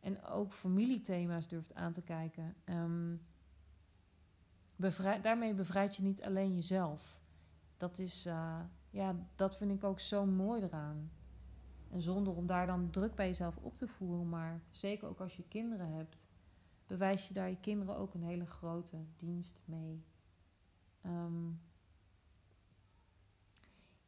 en 0.01 0.25
ook 0.25 0.53
familiethema's 0.53 1.49
durft 1.49 1.75
aan 1.75 1.93
te 1.93 2.03
kijken. 2.03 2.55
Um, 2.65 3.21
daarmee 5.23 5.55
bevrijd 5.55 5.97
je 5.97 6.03
niet 6.03 6.23
alleen 6.23 6.55
jezelf. 6.55 7.19
Dat 7.77 7.99
is, 7.99 8.27
uh, 8.27 8.61
ja, 8.91 9.17
dat 9.37 9.57
vind 9.57 9.71
ik 9.71 9.85
ook 9.85 10.01
zo 10.01 10.27
mooi 10.27 10.63
eraan. 10.63 11.11
En 11.91 12.03
zonder 12.03 12.35
om 12.35 12.47
daar 12.47 12.67
dan 12.67 12.91
druk 12.91 13.15
bij 13.15 13.27
jezelf 13.27 13.57
op 13.57 13.77
te 13.77 13.89
voeren, 13.89 14.29
maar 14.29 14.61
zeker 14.71 15.09
ook 15.09 15.21
als 15.21 15.37
je 15.37 15.49
kinderen 15.49 15.93
hebt, 15.93 16.29
bewijs 16.87 17.29
je 17.29 17.35
daar 17.35 17.49
je 17.51 17.61
kinderen 17.61 17.97
ook 17.97 18.15
een 18.15 18.23
hele 18.23 18.47
grote 18.47 18.97
dienst 19.17 19.61
mee. 19.65 20.05
Um, 21.07 21.61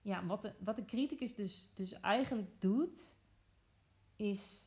ja, 0.03 0.27
wat 0.27 0.43
de, 0.43 0.55
wat 0.59 0.77
de 0.77 0.85
criticus 0.85 1.35
dus, 1.35 1.71
dus 1.75 1.93
eigenlijk 1.93 2.61
doet, 2.61 3.17
is 4.17 4.67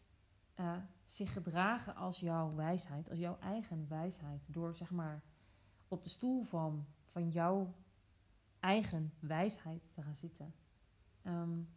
uh, 0.59 0.77
zich 1.05 1.33
gedragen 1.33 1.95
als 1.95 2.19
jouw 2.19 2.55
wijsheid, 2.55 3.09
als 3.09 3.19
jouw 3.19 3.37
eigen 3.39 3.85
wijsheid. 3.89 4.41
Door 4.47 4.75
zeg 4.75 4.91
maar 4.91 5.23
op 5.95 6.03
de 6.03 6.09
stoel 6.09 6.43
van, 6.43 6.85
van 7.11 7.29
jouw 7.29 7.73
eigen 8.59 9.13
wijsheid 9.19 9.81
te 9.93 10.01
gaan 10.01 10.15
zitten. 10.15 10.53
Um, 11.23 11.69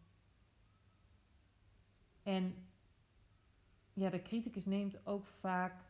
en 2.23 2.55
ja, 3.93 4.11
de 4.11 4.23
criticus 4.23 4.65
neemt 4.65 5.07
ook 5.07 5.27
vaak 5.27 5.85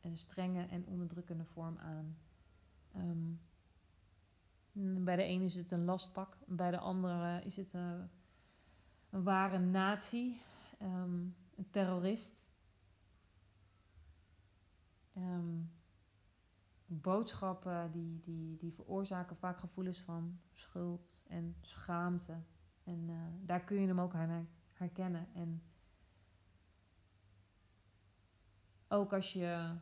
een 0.00 0.16
strenge 0.16 0.66
en 0.66 0.86
onderdrukkende 0.86 1.44
vorm 1.44 1.78
aan. 1.78 2.16
Um, 2.96 3.40
bij 5.04 5.16
de 5.16 5.22
ene 5.22 5.44
is 5.44 5.54
het 5.54 5.72
een 5.72 5.84
lastpak, 5.84 6.36
bij 6.46 6.70
de 6.70 6.78
andere 6.78 7.42
is 7.44 7.56
het 7.56 7.74
een, 7.74 8.10
een 9.10 9.22
ware 9.22 9.58
natie, 9.58 10.40
um, 10.82 11.36
een 11.56 11.70
terrorist. 11.70 12.40
Boodschappen 17.00 17.90
die, 17.92 18.20
die, 18.20 18.56
die 18.56 18.72
veroorzaken 18.72 19.36
vaak 19.36 19.58
gevoelens 19.58 20.00
van 20.00 20.40
schuld 20.52 21.24
en 21.28 21.56
schaamte. 21.60 22.36
En 22.84 23.08
uh, 23.08 23.16
daar 23.40 23.60
kun 23.60 23.80
je 23.80 23.86
hem 23.86 24.00
ook 24.00 24.14
herkennen. 24.72 25.26
En 25.34 25.62
ook 28.88 29.12
als 29.12 29.32
je, 29.32 29.74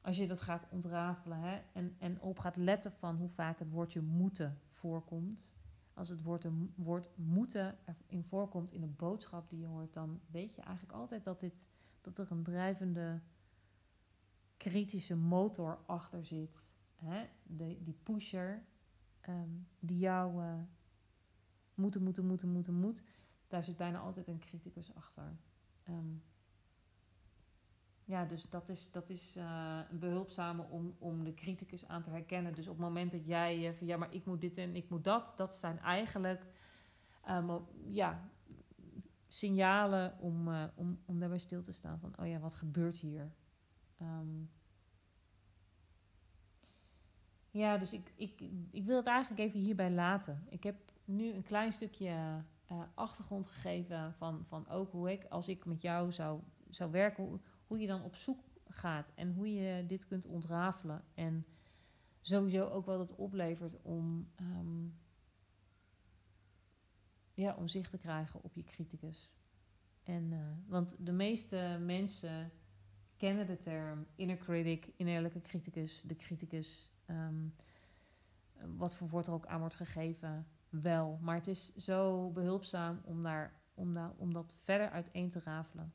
als 0.00 0.16
je 0.16 0.26
dat 0.26 0.40
gaat 0.40 0.66
ontrafelen 0.70 1.38
hè, 1.38 1.60
en, 1.72 1.96
en 1.98 2.20
op 2.20 2.38
gaat 2.38 2.56
letten 2.56 2.92
van 2.92 3.16
hoe 3.16 3.28
vaak 3.28 3.58
het 3.58 3.70
woordje 3.70 4.00
moeten 4.00 4.58
voorkomt. 4.68 5.50
Als 5.94 6.08
het 6.08 6.22
woord, 6.22 6.46
woord 6.74 7.10
moeten 7.16 7.78
erin 7.84 8.24
voorkomt 8.24 8.72
in 8.72 8.82
een 8.82 8.96
boodschap 8.96 9.50
die 9.50 9.58
je 9.58 9.66
hoort, 9.66 9.92
dan 9.92 10.20
weet 10.30 10.54
je 10.54 10.62
eigenlijk 10.62 10.96
altijd 10.96 11.24
dat, 11.24 11.40
dit, 11.40 11.64
dat 12.00 12.18
er 12.18 12.30
een 12.30 12.42
drijvende 12.42 13.20
kritische 14.58 15.16
motor 15.16 15.78
achter 15.86 16.24
zit. 16.24 16.62
Hè? 16.94 17.24
Die 17.46 17.98
pusher 18.02 18.62
um, 19.28 19.66
die 19.78 19.98
jou 19.98 20.42
uh, 20.42 20.54
moeten, 21.74 22.02
moeten, 22.02 22.26
moeten, 22.26 22.48
moeten, 22.48 22.74
moet. 22.74 23.02
Daar 23.48 23.64
zit 23.64 23.76
bijna 23.76 23.98
altijd 23.98 24.28
een 24.28 24.38
criticus 24.38 24.94
achter. 24.94 25.36
Um, 25.88 26.22
ja, 28.04 28.24
dus 28.24 28.50
dat 28.50 28.68
is, 28.68 28.90
dat 28.90 29.10
is 29.10 29.36
uh, 29.36 29.80
behulpzame 29.90 30.62
om, 30.62 30.96
om 30.98 31.24
de 31.24 31.34
criticus 31.34 31.86
aan 31.86 32.02
te 32.02 32.10
herkennen. 32.10 32.54
Dus 32.54 32.66
op 32.68 32.76
het 32.76 32.86
moment 32.86 33.12
dat 33.12 33.26
jij 33.26 33.68
uh, 33.68 33.76
van 33.76 33.86
ja, 33.86 33.96
maar 33.96 34.14
ik 34.14 34.24
moet 34.24 34.40
dit 34.40 34.56
en 34.58 34.76
ik 34.76 34.88
moet 34.88 35.04
dat, 35.04 35.34
dat 35.36 35.54
zijn 35.54 35.78
eigenlijk 35.78 36.46
um, 37.28 37.66
ja, 37.84 38.28
signalen 39.28 40.18
om, 40.18 40.48
om, 40.74 40.98
om 41.04 41.18
daarbij 41.18 41.38
stil 41.38 41.62
te 41.62 41.72
staan 41.72 41.98
van 41.98 42.18
oh 42.18 42.26
ja, 42.26 42.38
wat 42.38 42.54
gebeurt 42.54 42.96
hier? 42.96 43.32
Um, 44.02 44.50
ja, 47.50 47.78
dus 47.78 47.92
ik, 47.92 48.12
ik, 48.16 48.40
ik 48.70 48.84
wil 48.84 48.96
het 48.96 49.06
eigenlijk 49.06 49.40
even 49.40 49.60
hierbij 49.60 49.90
laten. 49.90 50.46
Ik 50.48 50.62
heb 50.62 50.76
nu 51.04 51.32
een 51.32 51.42
klein 51.42 51.72
stukje 51.72 52.42
uh, 52.72 52.82
achtergrond 52.94 53.46
gegeven 53.46 54.14
van, 54.14 54.44
van 54.44 54.68
ook 54.68 54.92
hoe 54.92 55.12
ik, 55.12 55.24
als 55.24 55.48
ik 55.48 55.64
met 55.64 55.82
jou 55.82 56.12
zou, 56.12 56.40
zou 56.68 56.90
werken, 56.90 57.40
hoe, 57.66 57.78
je 57.78 57.86
dan 57.86 58.02
op 58.02 58.14
zoek 58.14 58.44
gaat 58.68 59.12
en 59.14 59.32
hoe 59.32 59.52
je 59.52 59.86
dit 59.86 60.06
kunt 60.06 60.26
ontrafelen. 60.26 61.04
En 61.14 61.46
sowieso 62.20 62.68
ook 62.68 62.86
wat 62.86 62.98
het 62.98 63.14
oplevert 63.14 63.82
om, 63.82 64.30
um, 64.40 64.98
ja, 67.34 67.54
om 67.54 67.68
zicht 67.68 67.90
te 67.90 67.98
krijgen 67.98 68.42
op 68.42 68.54
je 68.54 68.64
criticus. 68.64 69.30
En, 70.02 70.32
uh, 70.32 70.46
want 70.66 70.96
de 70.98 71.12
meeste 71.12 71.78
mensen 71.80 72.52
kennen 73.18 73.46
de 73.46 73.58
term 73.58 74.06
inner 74.14 74.36
critic, 74.36 74.92
innerlijke 74.96 75.40
criticus, 75.40 76.02
de 76.06 76.16
criticus. 76.16 76.92
Um, 77.10 77.54
wat 78.76 78.94
voor 78.94 79.08
woord 79.08 79.26
er 79.26 79.32
ook 79.32 79.46
aan 79.46 79.60
wordt 79.60 79.74
gegeven, 79.74 80.46
wel. 80.68 81.18
Maar 81.22 81.34
het 81.34 81.46
is 81.46 81.74
zo 81.74 82.30
behulpzaam 82.30 83.00
om, 83.04 83.22
daar, 83.22 83.60
om, 83.74 83.94
daar, 83.94 84.12
om 84.16 84.32
dat 84.32 84.54
verder 84.56 84.90
uiteen 84.90 85.30
te 85.30 85.40
rafelen. 85.40 85.92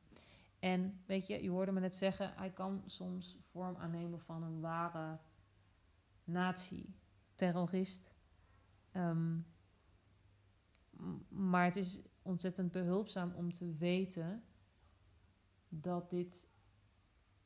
En 0.59 1.01
weet 1.05 1.27
je, 1.27 1.43
je 1.43 1.49
hoorde 1.49 1.71
me 1.71 1.79
net 1.79 1.95
zeggen, 1.95 2.33
hij 2.35 2.49
kan 2.51 2.83
soms 2.85 3.37
vorm 3.51 3.75
aannemen 3.75 4.19
van 4.19 4.43
een 4.43 4.59
ware 4.59 5.19
nazi, 6.23 6.95
terrorist. 7.35 8.13
Um, 8.93 9.45
maar 11.27 11.65
het 11.65 11.75
is 11.75 11.99
ontzettend 12.21 12.71
behulpzaam 12.71 13.33
om 13.35 13.53
te 13.53 13.75
weten 13.75 14.43
dat 15.69 16.09
dit 16.09 16.49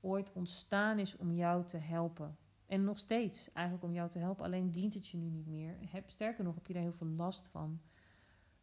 ooit 0.01 0.33
ontstaan 0.33 0.99
is 0.99 1.17
om 1.17 1.31
jou 1.31 1.65
te 1.65 1.77
helpen. 1.77 2.37
En 2.65 2.83
nog 2.83 2.97
steeds, 2.97 3.53
eigenlijk 3.53 3.85
om 3.85 3.93
jou 3.93 4.09
te 4.09 4.19
helpen, 4.19 4.45
alleen 4.45 4.71
dient 4.71 4.93
het 4.93 5.07
je 5.07 5.17
nu 5.17 5.29
niet 5.29 5.47
meer. 5.47 5.75
Heb, 5.89 6.09
sterker 6.09 6.43
nog, 6.43 6.55
heb 6.55 6.67
je 6.67 6.73
daar 6.73 6.81
heel 6.81 6.93
veel 6.93 7.07
last 7.07 7.47
van. 7.47 7.81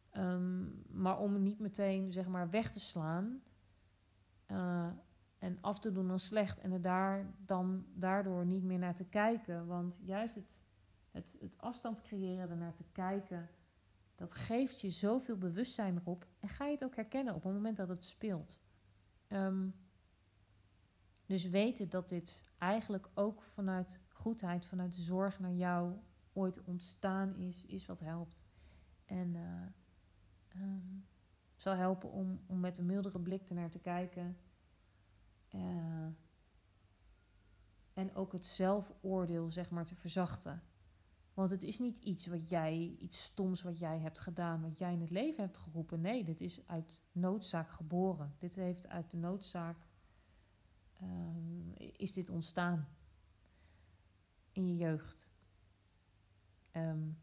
Ehm, 0.09 0.63
maar 0.87 1.19
om 1.19 1.43
niet 1.43 1.59
meteen 1.59 2.11
zeg 2.11 2.27
maar 2.27 2.49
weg 2.49 2.71
te 2.71 2.79
slaan 2.79 3.41
uh, 4.51 4.87
en 5.37 5.57
af 5.61 5.79
te 5.79 5.91
doen 5.91 6.11
als 6.11 6.25
slecht 6.25 6.59
en 6.59 6.71
er 6.71 6.81
daar 6.81 7.33
dan 7.45 7.85
daardoor 7.93 8.45
niet 8.45 8.63
meer 8.63 8.79
naar 8.79 8.95
te 8.95 9.05
kijken. 9.05 9.65
Want 9.65 9.97
juist 10.01 10.35
het, 10.35 10.55
het, 11.11 11.35
het 11.39 11.57
afstand 11.57 12.01
creëren, 12.01 12.49
ernaar 12.49 12.73
te 12.73 12.85
kijken, 12.91 13.49
dat 14.15 14.31
geeft 14.31 14.81
je 14.81 14.89
zoveel 14.89 15.37
bewustzijn 15.37 15.97
erop. 15.97 16.27
En 16.39 16.49
ga 16.49 16.65
je 16.65 16.71
het 16.71 16.83
ook 16.83 16.95
herkennen 16.95 17.35
op 17.35 17.43
het 17.43 17.53
moment 17.53 17.77
dat 17.77 17.89
het 17.89 18.05
speelt. 18.05 18.61
Um, 19.29 19.75
dus 21.25 21.49
weten 21.49 21.89
dat 21.89 22.09
dit 22.09 22.51
eigenlijk 22.57 23.09
ook 23.13 23.41
vanuit 23.41 23.99
goedheid, 24.09 24.65
vanuit 24.65 24.93
zorg 24.93 25.39
naar 25.39 25.53
jou 25.53 25.93
ooit 26.33 26.63
ontstaan 26.63 27.35
is, 27.35 27.65
is 27.65 27.85
wat 27.85 27.99
helpt. 27.99 28.45
En 29.05 29.35
uh, 29.35 30.61
um, 30.61 31.05
zal 31.55 31.73
helpen 31.73 32.11
om, 32.11 32.41
om 32.45 32.59
met 32.59 32.77
een 32.77 32.85
mildere 32.85 33.19
blik 33.19 33.49
ernaar 33.49 33.69
te 33.69 33.79
kijken. 33.79 34.37
Uh, 35.51 36.07
en 37.93 38.15
ook 38.15 38.31
het 38.31 38.45
zelfoordeel, 38.45 39.51
zeg 39.51 39.69
maar, 39.69 39.85
te 39.85 39.95
verzachten. 39.95 40.63
Want 41.33 41.51
het 41.51 41.63
is 41.63 41.79
niet 41.79 41.97
iets 41.99 42.27
wat 42.27 42.49
jij, 42.49 42.95
iets 42.99 43.23
stoms 43.23 43.61
wat 43.61 43.79
jij 43.79 43.99
hebt 43.99 44.19
gedaan, 44.19 44.61
wat 44.61 44.77
jij 44.77 44.93
in 44.93 45.01
het 45.01 45.09
leven 45.09 45.43
hebt 45.43 45.57
geroepen. 45.57 46.01
Nee, 46.01 46.23
dit 46.23 46.41
is 46.41 46.67
uit 46.67 47.03
noodzaak 47.11 47.69
geboren. 47.69 48.35
Dit 48.37 48.55
heeft 48.55 48.87
uit 48.87 49.11
de 49.11 49.17
noodzaak 49.17 49.77
um, 51.05 51.73
is 51.75 52.13
dit 52.13 52.29
ontstaan 52.29 52.87
in 54.51 54.67
je 54.67 54.75
jeugd. 54.75 55.31
Um, 56.71 57.17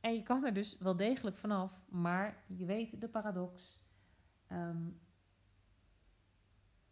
en 0.00 0.14
je 0.14 0.22
kan 0.22 0.44
er 0.44 0.54
dus 0.54 0.78
wel 0.78 0.96
degelijk 0.96 1.36
vanaf, 1.36 1.80
maar 1.88 2.44
je 2.46 2.64
weet 2.64 3.00
de 3.00 3.08
paradox. 3.08 3.80
Um, 4.52 5.00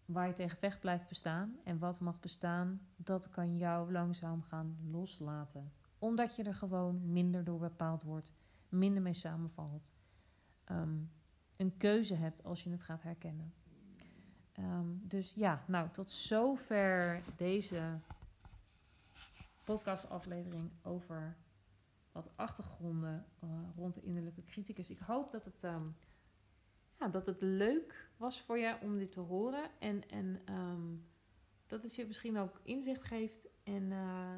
waar 0.05 0.27
je 0.27 0.35
tegen 0.35 0.59
vecht 0.59 0.81
blijft 0.81 1.09
bestaan 1.09 1.57
en 1.65 1.79
wat 1.79 2.01
mag 2.01 2.21
bestaan, 2.21 2.81
dat 2.97 3.31
kan 3.31 3.57
jou 3.57 3.93
langzaam 3.93 4.43
gaan 4.43 4.79
loslaten. 4.91 5.73
Omdat 5.99 6.37
je 6.37 6.43
er 6.43 6.55
gewoon 6.55 7.13
minder 7.13 7.45
door 7.45 7.59
bepaald 7.59 8.03
wordt, 8.03 8.33
minder 8.69 9.03
mee 9.03 9.15
samenvalt. 9.15 9.91
Een 11.57 11.77
keuze 11.77 12.15
hebt 12.15 12.45
als 12.45 12.65
je 12.65 12.71
het 12.71 12.83
gaat 12.83 13.03
herkennen. 13.03 13.53
Um, 14.63 15.01
dus 15.03 15.33
ja, 15.35 15.65
nou 15.67 15.89
tot 15.91 16.11
zover 16.11 17.23
deze 17.37 17.99
podcastaflevering 19.65 20.71
over 20.83 21.37
wat 22.13 22.31
achtergronden 22.37 23.27
uh, 23.45 23.51
rond 23.77 23.95
de 23.95 24.03
innerlijke 24.03 24.45
criticus. 24.45 24.91
Ik 24.91 24.99
hoop 24.99 25.31
dat 25.33 25.45
het, 25.45 25.63
um, 25.63 25.97
ja, 26.99 27.09
dat 27.09 27.27
het 27.27 27.41
leuk 27.41 28.11
was 28.17 28.41
voor 28.41 28.59
je 28.59 28.79
om 28.83 28.99
dit 28.99 29.13
te 29.13 29.21
horen. 29.21 29.71
En, 29.79 30.09
en 30.09 30.55
um, 30.55 31.09
dat 31.67 31.83
het 31.83 31.95
je 31.95 32.07
misschien 32.07 32.39
ook 32.39 32.61
inzicht 32.63 33.05
geeft. 33.05 33.49
En 33.63 33.83
uh, 33.83 34.35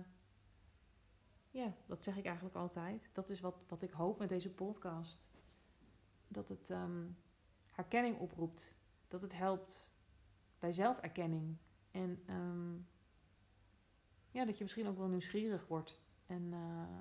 ja, 1.51 1.73
dat 1.87 2.03
zeg 2.03 2.17
ik 2.17 2.25
eigenlijk 2.25 2.57
altijd. 2.57 3.11
Dat 3.13 3.29
is 3.29 3.41
wat, 3.41 3.65
wat 3.69 3.83
ik 3.83 3.91
hoop 3.91 4.19
met 4.19 4.29
deze 4.29 4.51
podcast. 4.51 5.25
Dat 6.29 6.49
het 6.49 6.73
herkenning 7.67 8.19
oproept. 8.19 8.75
Dat 9.09 9.21
het 9.21 9.35
helpt 9.37 9.91
bij 10.62 10.72
zelferkenning. 10.72 11.57
En 11.90 12.22
um, 12.31 12.87
ja, 14.31 14.44
dat 14.44 14.57
je 14.57 14.62
misschien 14.62 14.87
ook 14.87 14.96
wel 14.98 15.09
nieuwsgierig 15.09 15.66
wordt. 15.66 16.01
En 16.27 16.42
uh, 16.42 16.98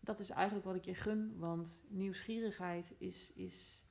dat 0.00 0.20
is 0.20 0.30
eigenlijk 0.30 0.66
wat 0.66 0.74
ik 0.74 0.84
je 0.84 0.94
gun. 0.94 1.38
Want 1.38 1.84
nieuwsgierigheid 1.88 2.94
is, 2.98 3.32
is, 3.32 3.86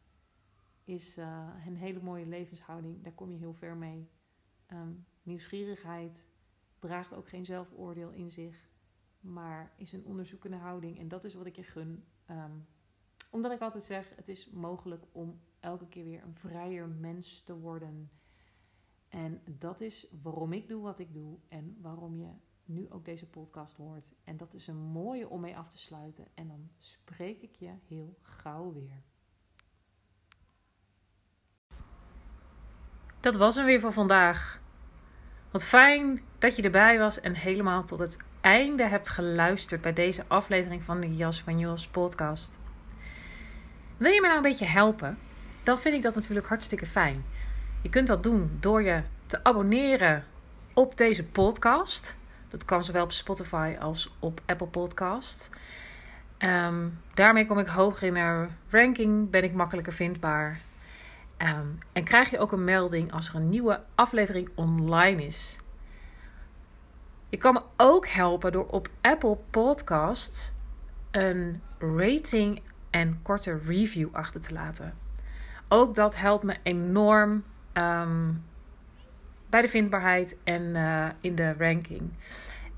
is 0.84 1.18
uh, 1.18 1.50
een 1.66 1.76
hele 1.76 2.02
mooie 2.02 2.26
levenshouding. 2.26 3.04
Daar 3.04 3.14
kom 3.14 3.32
je 3.32 3.38
heel 3.38 3.54
ver 3.54 3.78
mee. 3.78 4.10
Um, 4.68 5.06
nieuwsgierigheid 5.24 6.28
draagt 6.80 7.14
ook 7.14 7.30
geen 7.30 7.46
zelfoordeel 7.46 8.12
in 8.12 8.32
zich. 8.32 8.70
Maar 9.20 9.74
is 9.78 9.94
een 9.94 10.06
onderzoekende 10.06 10.58
houding. 10.58 11.00
En 11.00 11.08
dat 11.08 11.24
is 11.24 11.34
wat 11.34 11.46
ik 11.46 11.56
je 11.56 11.64
gun. 11.64 12.04
Um, 12.30 12.68
omdat 13.34 13.52
ik 13.52 13.62
altijd 13.62 13.84
zeg, 13.84 14.12
het 14.16 14.30
is 14.30 14.50
mogelijk 14.50 15.06
om 15.12 15.40
elke 15.60 15.88
keer 15.88 16.04
weer 16.04 16.24
een 16.24 16.34
vrijer 16.34 16.88
mens 16.88 17.44
te 17.44 17.58
worden. 17.58 18.12
En 19.10 19.42
dat 19.46 19.82
is 19.82 20.08
waarom 20.22 20.54
ik 20.54 20.68
doe 20.68 20.82
wat 20.82 21.00
ik 21.00 21.14
doe 21.14 21.38
en 21.48 21.78
waarom 21.82 22.18
je 22.18 22.30
nu 22.66 22.90
ook 22.90 23.06
deze 23.06 23.26
podcast 23.26 23.76
hoort. 23.76 24.14
En 24.24 24.38
dat 24.38 24.54
is 24.54 24.68
een 24.68 24.78
mooie 24.78 25.30
om 25.30 25.42
mee 25.42 25.58
af 25.58 25.70
te 25.70 25.78
sluiten. 25.78 26.28
En 26.34 26.48
dan 26.48 26.70
spreek 26.78 27.42
ik 27.42 27.56
je 27.56 27.72
heel 27.88 28.18
gauw 28.22 28.74
weer. 28.74 29.04
Dat 33.20 33.36
was 33.36 33.56
hem 33.56 33.66
weer 33.66 33.80
voor 33.80 33.94
vandaag. 33.94 34.62
Wat 35.52 35.64
fijn 35.64 36.22
dat 36.40 36.56
je 36.56 36.62
erbij 36.62 37.00
was 37.00 37.20
en 37.20 37.36
helemaal 37.36 37.84
tot 37.84 38.00
het 38.00 38.18
einde 38.42 38.88
hebt 38.88 39.10
geluisterd 39.10 39.82
bij 39.82 39.94
deze 39.94 40.26
aflevering 40.28 40.84
van 40.84 41.00
de 41.00 41.16
Jas 41.16 41.44
van 41.44 41.60
Jos 41.60 41.88
podcast. 41.88 42.62
Wil 44.04 44.12
je 44.12 44.22
me 44.22 44.28
nou 44.28 44.38
een 44.38 44.50
beetje 44.50 44.66
helpen? 44.66 45.18
Dan 45.64 45.80
vind 45.80 45.96
ik 45.96 46.02
dat 46.02 46.16
natuurlijk 46.16 46.48
hartstikke 46.48 46.86
fijn. 46.86 47.26
Je 47.82 47.90
kunt 47.90 48.08
dat 48.08 48.24
doen 48.24 48.58
door 48.60 48.82
je 48.82 49.02
te 49.26 49.44
abonneren 49.44 50.24
op 50.74 50.98
deze 50.98 51.26
podcast. 51.26 52.16
Dat 52.50 52.66
kan 52.66 52.84
zowel 52.84 53.04
op 53.04 53.12
Spotify 53.12 53.76
als 53.80 54.16
op 54.20 54.42
Apple 54.46 54.68
Podcast. 54.68 55.50
Um, 56.40 57.00
daarmee 57.14 57.46
kom 57.46 57.60
ik 57.60 57.68
hoger 57.68 58.08
in 58.08 58.14
de 58.14 58.48
ranking, 58.70 59.30
ben 59.30 59.44
ik 59.44 59.54
makkelijker 59.54 59.94
vindbaar. 59.94 60.60
Um, 61.38 61.78
en 61.94 62.04
krijg 62.04 62.30
je 62.30 62.40
ook 62.40 62.52
een 62.52 62.64
melding 62.64 63.12
als 63.12 63.30
er 63.30 63.36
een 63.36 63.50
nieuwe 63.50 63.82
aflevering 63.96 64.50
online 64.56 65.26
is. 65.26 65.58
Je 67.30 67.38
kan 67.38 67.54
me 67.54 67.62
ook 67.78 68.08
helpen 68.08 68.52
door 68.52 68.68
op 68.68 68.88
Apple 69.02 69.38
Podcast 69.50 70.54
een 71.12 71.62
rating 71.80 72.62
en 72.94 73.20
korte 73.22 73.60
review 73.66 74.08
achter 74.12 74.42
te 74.42 74.54
laten. 74.54 74.94
Ook 75.68 75.96
dat 75.96 76.18
helpt 76.18 76.44
me 76.44 76.56
enorm 76.64 77.44
um, 77.74 78.44
bij 79.50 79.62
de 79.62 79.68
vindbaarheid 79.68 80.38
en 80.44 80.62
uh, 80.62 81.08
in 81.22 81.36
de 81.36 81.54
ranking. 81.58 82.02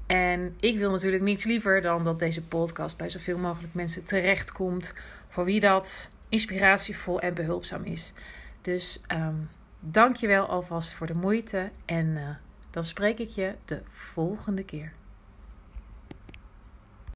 En 0.07 0.55
ik 0.59 0.77
wil 0.77 0.91
natuurlijk 0.91 1.23
niets 1.23 1.43
liever 1.43 1.81
dan 1.81 2.03
dat 2.03 2.19
deze 2.19 2.47
podcast 2.47 2.97
bij 2.97 3.09
zoveel 3.09 3.37
mogelijk 3.37 3.73
mensen 3.73 4.05
terechtkomt. 4.05 4.93
Voor 5.29 5.45
wie 5.45 5.59
dat 5.59 6.09
inspiratievol 6.29 7.19
en 7.19 7.33
behulpzaam 7.33 7.83
is. 7.83 8.13
Dus 8.61 9.03
um, 9.11 9.49
dank 9.79 10.15
je 10.15 10.27
wel 10.27 10.45
alvast 10.45 10.93
voor 10.93 11.07
de 11.07 11.15
moeite. 11.15 11.71
En 11.85 12.05
uh, 12.05 12.29
dan 12.71 12.83
spreek 12.83 13.19
ik 13.19 13.29
je 13.29 13.55
de 13.65 13.81
volgende 13.89 14.63
keer. 14.63 14.93